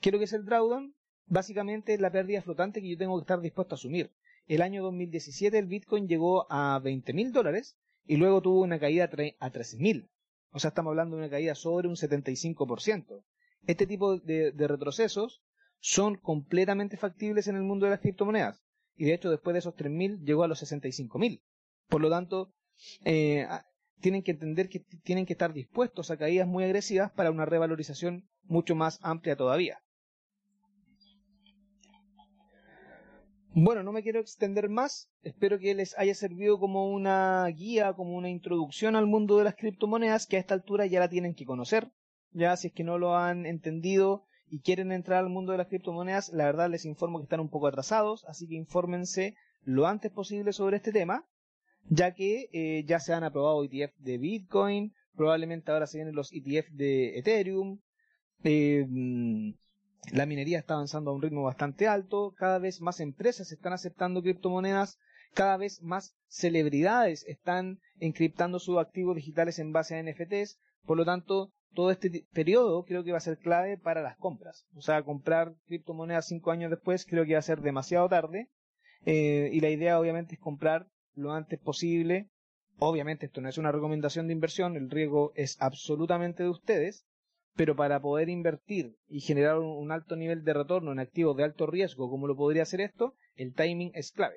¿Qué 0.00 0.10
es 0.10 0.16
que 0.16 0.24
es 0.24 0.32
el 0.32 0.44
drawdown? 0.44 0.94
Básicamente 1.26 1.94
es 1.94 2.00
la 2.00 2.10
pérdida 2.10 2.42
flotante 2.42 2.80
que 2.80 2.90
yo 2.90 2.98
tengo 2.98 3.16
que 3.16 3.22
estar 3.22 3.40
dispuesto 3.40 3.74
a 3.74 3.76
asumir 3.76 4.10
el 4.50 4.62
año 4.62 4.82
2017 4.82 5.56
el 5.56 5.66
Bitcoin 5.66 6.08
llegó 6.08 6.46
a 6.50 6.80
20 6.80 7.12
mil 7.12 7.30
dólares 7.30 7.78
y 8.04 8.16
luego 8.16 8.42
tuvo 8.42 8.62
una 8.62 8.80
caída 8.80 9.08
a 9.38 9.50
13 9.50 9.76
mil. 9.76 10.10
O 10.50 10.58
sea, 10.58 10.70
estamos 10.70 10.90
hablando 10.90 11.14
de 11.14 11.22
una 11.22 11.30
caída 11.30 11.54
sobre 11.54 11.86
un 11.86 11.94
75%. 11.94 13.22
Este 13.68 13.86
tipo 13.86 14.18
de, 14.18 14.52
retrocesos 14.56 15.44
son 15.78 16.16
completamente 16.16 16.96
factibles 16.96 17.46
en 17.46 17.54
el 17.54 17.62
mundo 17.62 17.86
de 17.86 17.90
las 17.90 18.00
criptomonedas. 18.00 18.64
Y 18.96 19.04
de 19.04 19.14
hecho, 19.14 19.30
después 19.30 19.54
de 19.54 19.60
esos 19.60 19.74
3.000 19.74 20.24
llegó 20.24 20.44
a 20.44 20.48
los 20.48 20.62
65.000. 20.62 21.40
Por 21.88 22.00
lo 22.00 22.10
tanto, 22.10 22.52
eh, 23.04 23.46
tienen 24.00 24.22
que 24.22 24.32
entender 24.32 24.68
que 24.68 24.80
tienen 25.02 25.26
que 25.26 25.34
estar 25.34 25.52
dispuestos 25.52 26.10
a 26.10 26.16
caídas 26.16 26.46
muy 26.46 26.64
agresivas 26.64 27.10
para 27.12 27.30
una 27.30 27.44
revalorización 27.44 28.28
mucho 28.44 28.74
más 28.74 28.98
amplia 29.02 29.36
todavía. 29.36 29.78
Bueno, 33.52 33.82
no 33.82 33.90
me 33.90 34.02
quiero 34.02 34.20
extender 34.20 34.68
más. 34.68 35.10
Espero 35.22 35.58
que 35.58 35.74
les 35.74 35.98
haya 35.98 36.14
servido 36.14 36.60
como 36.60 36.88
una 36.88 37.46
guía, 37.48 37.94
como 37.94 38.16
una 38.16 38.30
introducción 38.30 38.94
al 38.94 39.06
mundo 39.06 39.38
de 39.38 39.44
las 39.44 39.56
criptomonedas, 39.56 40.26
que 40.26 40.36
a 40.36 40.40
esta 40.40 40.54
altura 40.54 40.86
ya 40.86 41.00
la 41.00 41.08
tienen 41.08 41.34
que 41.34 41.44
conocer. 41.44 41.90
Ya, 42.30 42.56
si 42.56 42.68
es 42.68 42.72
que 42.72 42.84
no 42.84 42.96
lo 42.96 43.16
han 43.16 43.46
entendido 43.46 44.24
y 44.50 44.60
quieren 44.60 44.90
entrar 44.90 45.20
al 45.20 45.30
mundo 45.30 45.52
de 45.52 45.58
las 45.58 45.68
criptomonedas, 45.68 46.30
la 46.30 46.44
verdad 46.44 46.68
les 46.68 46.84
informo 46.84 47.18
que 47.18 47.24
están 47.24 47.40
un 47.40 47.48
poco 47.48 47.68
atrasados, 47.68 48.24
así 48.26 48.48
que 48.48 48.56
infórmense 48.56 49.36
lo 49.62 49.86
antes 49.86 50.10
posible 50.10 50.52
sobre 50.52 50.76
este 50.76 50.92
tema, 50.92 51.24
ya 51.88 52.14
que 52.14 52.48
eh, 52.52 52.84
ya 52.86 52.98
se 52.98 53.14
han 53.14 53.24
aprobado 53.24 53.64
ETF 53.64 53.96
de 53.98 54.18
Bitcoin, 54.18 54.92
probablemente 55.14 55.70
ahora 55.70 55.86
se 55.86 55.98
vienen 55.98 56.14
los 56.14 56.32
ETF 56.32 56.68
de 56.72 57.18
Ethereum. 57.18 57.78
Eh, 58.42 58.84
mm, 58.88 59.52
la 60.12 60.26
minería 60.26 60.58
está 60.58 60.74
avanzando 60.74 61.10
a 61.10 61.14
un 61.14 61.22
ritmo 61.22 61.42
bastante 61.42 61.86
alto, 61.86 62.34
cada 62.36 62.58
vez 62.58 62.80
más 62.80 63.00
empresas 63.00 63.52
están 63.52 63.72
aceptando 63.72 64.22
criptomonedas, 64.22 64.98
cada 65.34 65.56
vez 65.56 65.80
más 65.82 66.16
celebridades 66.26 67.24
están 67.26 67.78
encriptando 68.00 68.58
sus 68.58 68.78
activos 68.78 69.14
digitales 69.14 69.58
en 69.58 69.72
base 69.72 69.94
a 69.94 70.02
NFTs, 70.02 70.58
por 70.84 70.96
lo 70.96 71.04
tanto, 71.04 71.52
todo 71.74 71.90
este 71.90 72.26
periodo 72.32 72.84
creo 72.84 73.04
que 73.04 73.12
va 73.12 73.18
a 73.18 73.22
ser 73.22 73.38
clave 73.38 73.78
para 73.78 74.02
las 74.02 74.16
compras. 74.16 74.66
O 74.74 74.82
sea, 74.82 75.02
comprar 75.02 75.54
criptomonedas 75.66 76.26
cinco 76.26 76.50
años 76.50 76.70
después 76.70 77.06
creo 77.06 77.24
que 77.24 77.34
va 77.34 77.38
a 77.38 77.42
ser 77.42 77.60
demasiado 77.60 78.08
tarde. 78.08 78.48
Eh, 79.06 79.50
y 79.52 79.60
la 79.60 79.70
idea 79.70 79.98
obviamente 79.98 80.34
es 80.34 80.40
comprar 80.40 80.88
lo 81.14 81.32
antes 81.32 81.58
posible. 81.58 82.28
Obviamente 82.78 83.26
esto 83.26 83.40
no 83.40 83.48
es 83.48 83.58
una 83.58 83.72
recomendación 83.72 84.26
de 84.26 84.32
inversión, 84.32 84.76
el 84.76 84.90
riesgo 84.90 85.32
es 85.34 85.60
absolutamente 85.60 86.42
de 86.42 86.48
ustedes, 86.48 87.04
pero 87.54 87.76
para 87.76 88.00
poder 88.00 88.30
invertir 88.30 88.96
y 89.06 89.20
generar 89.20 89.58
un, 89.58 89.92
alto 89.92 90.16
nivel 90.16 90.44
de 90.44 90.54
retorno 90.54 90.92
en 90.92 90.98
activos 90.98 91.36
de 91.36 91.44
alto 91.44 91.66
riesgo, 91.66 92.08
como 92.08 92.26
lo 92.26 92.36
podría 92.36 92.62
hacer 92.62 92.80
esto, 92.80 93.14
el 93.34 93.52
timing 93.52 93.90
es 93.94 94.12
clave. 94.12 94.36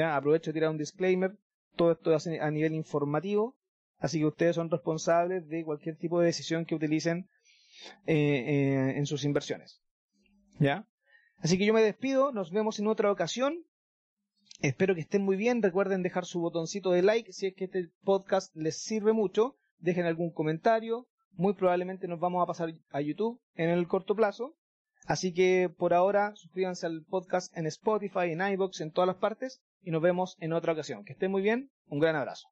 Aprovecho 0.00 0.50
de 0.50 0.54
tirar 0.54 0.70
un 0.70 0.78
disclaimer, 0.78 1.36
todo 1.74 1.92
esto 1.92 2.14
es 2.14 2.26
a 2.28 2.50
nivel 2.52 2.74
informativo, 2.74 3.56
así 4.02 4.18
que 4.18 4.26
ustedes 4.26 4.56
son 4.56 4.68
responsables 4.68 5.48
de 5.48 5.64
cualquier 5.64 5.96
tipo 5.96 6.20
de 6.20 6.26
decisión 6.26 6.66
que 6.66 6.74
utilicen 6.74 7.28
eh, 8.06 8.14
eh, 8.14 8.94
en 8.96 9.06
sus 9.06 9.24
inversiones. 9.24 9.80
¿Ya? 10.58 10.86
Así 11.38 11.56
que 11.56 11.66
yo 11.66 11.72
me 11.72 11.82
despido, 11.82 12.32
nos 12.32 12.50
vemos 12.50 12.78
en 12.78 12.88
otra 12.88 13.10
ocasión. 13.10 13.64
Espero 14.60 14.94
que 14.94 15.00
estén 15.00 15.22
muy 15.22 15.36
bien. 15.36 15.62
Recuerden 15.62 16.02
dejar 16.02 16.24
su 16.24 16.40
botoncito 16.40 16.90
de 16.90 17.02
like 17.02 17.32
si 17.32 17.46
es 17.46 17.54
que 17.54 17.64
este 17.64 17.90
podcast 18.02 18.54
les 18.54 18.82
sirve 18.82 19.12
mucho. 19.12 19.56
Dejen 19.78 20.06
algún 20.06 20.30
comentario, 20.30 21.08
muy 21.32 21.54
probablemente 21.54 22.06
nos 22.06 22.20
vamos 22.20 22.42
a 22.42 22.46
pasar 22.46 22.72
a 22.90 23.00
YouTube 23.00 23.40
en 23.54 23.70
el 23.70 23.88
corto 23.88 24.14
plazo. 24.14 24.54
Así 25.06 25.34
que 25.34 25.68
por 25.76 25.94
ahora 25.94 26.36
suscríbanse 26.36 26.86
al 26.86 27.04
podcast 27.04 27.56
en 27.56 27.66
Spotify, 27.66 28.30
en 28.30 28.40
iBox, 28.52 28.80
en 28.80 28.92
todas 28.92 29.08
las 29.08 29.16
partes 29.16 29.60
y 29.82 29.90
nos 29.90 30.02
vemos 30.02 30.36
en 30.38 30.52
otra 30.52 30.72
ocasión. 30.72 31.04
Que 31.04 31.14
estén 31.14 31.32
muy 31.32 31.42
bien, 31.42 31.72
un 31.86 31.98
gran 31.98 32.14
abrazo. 32.14 32.51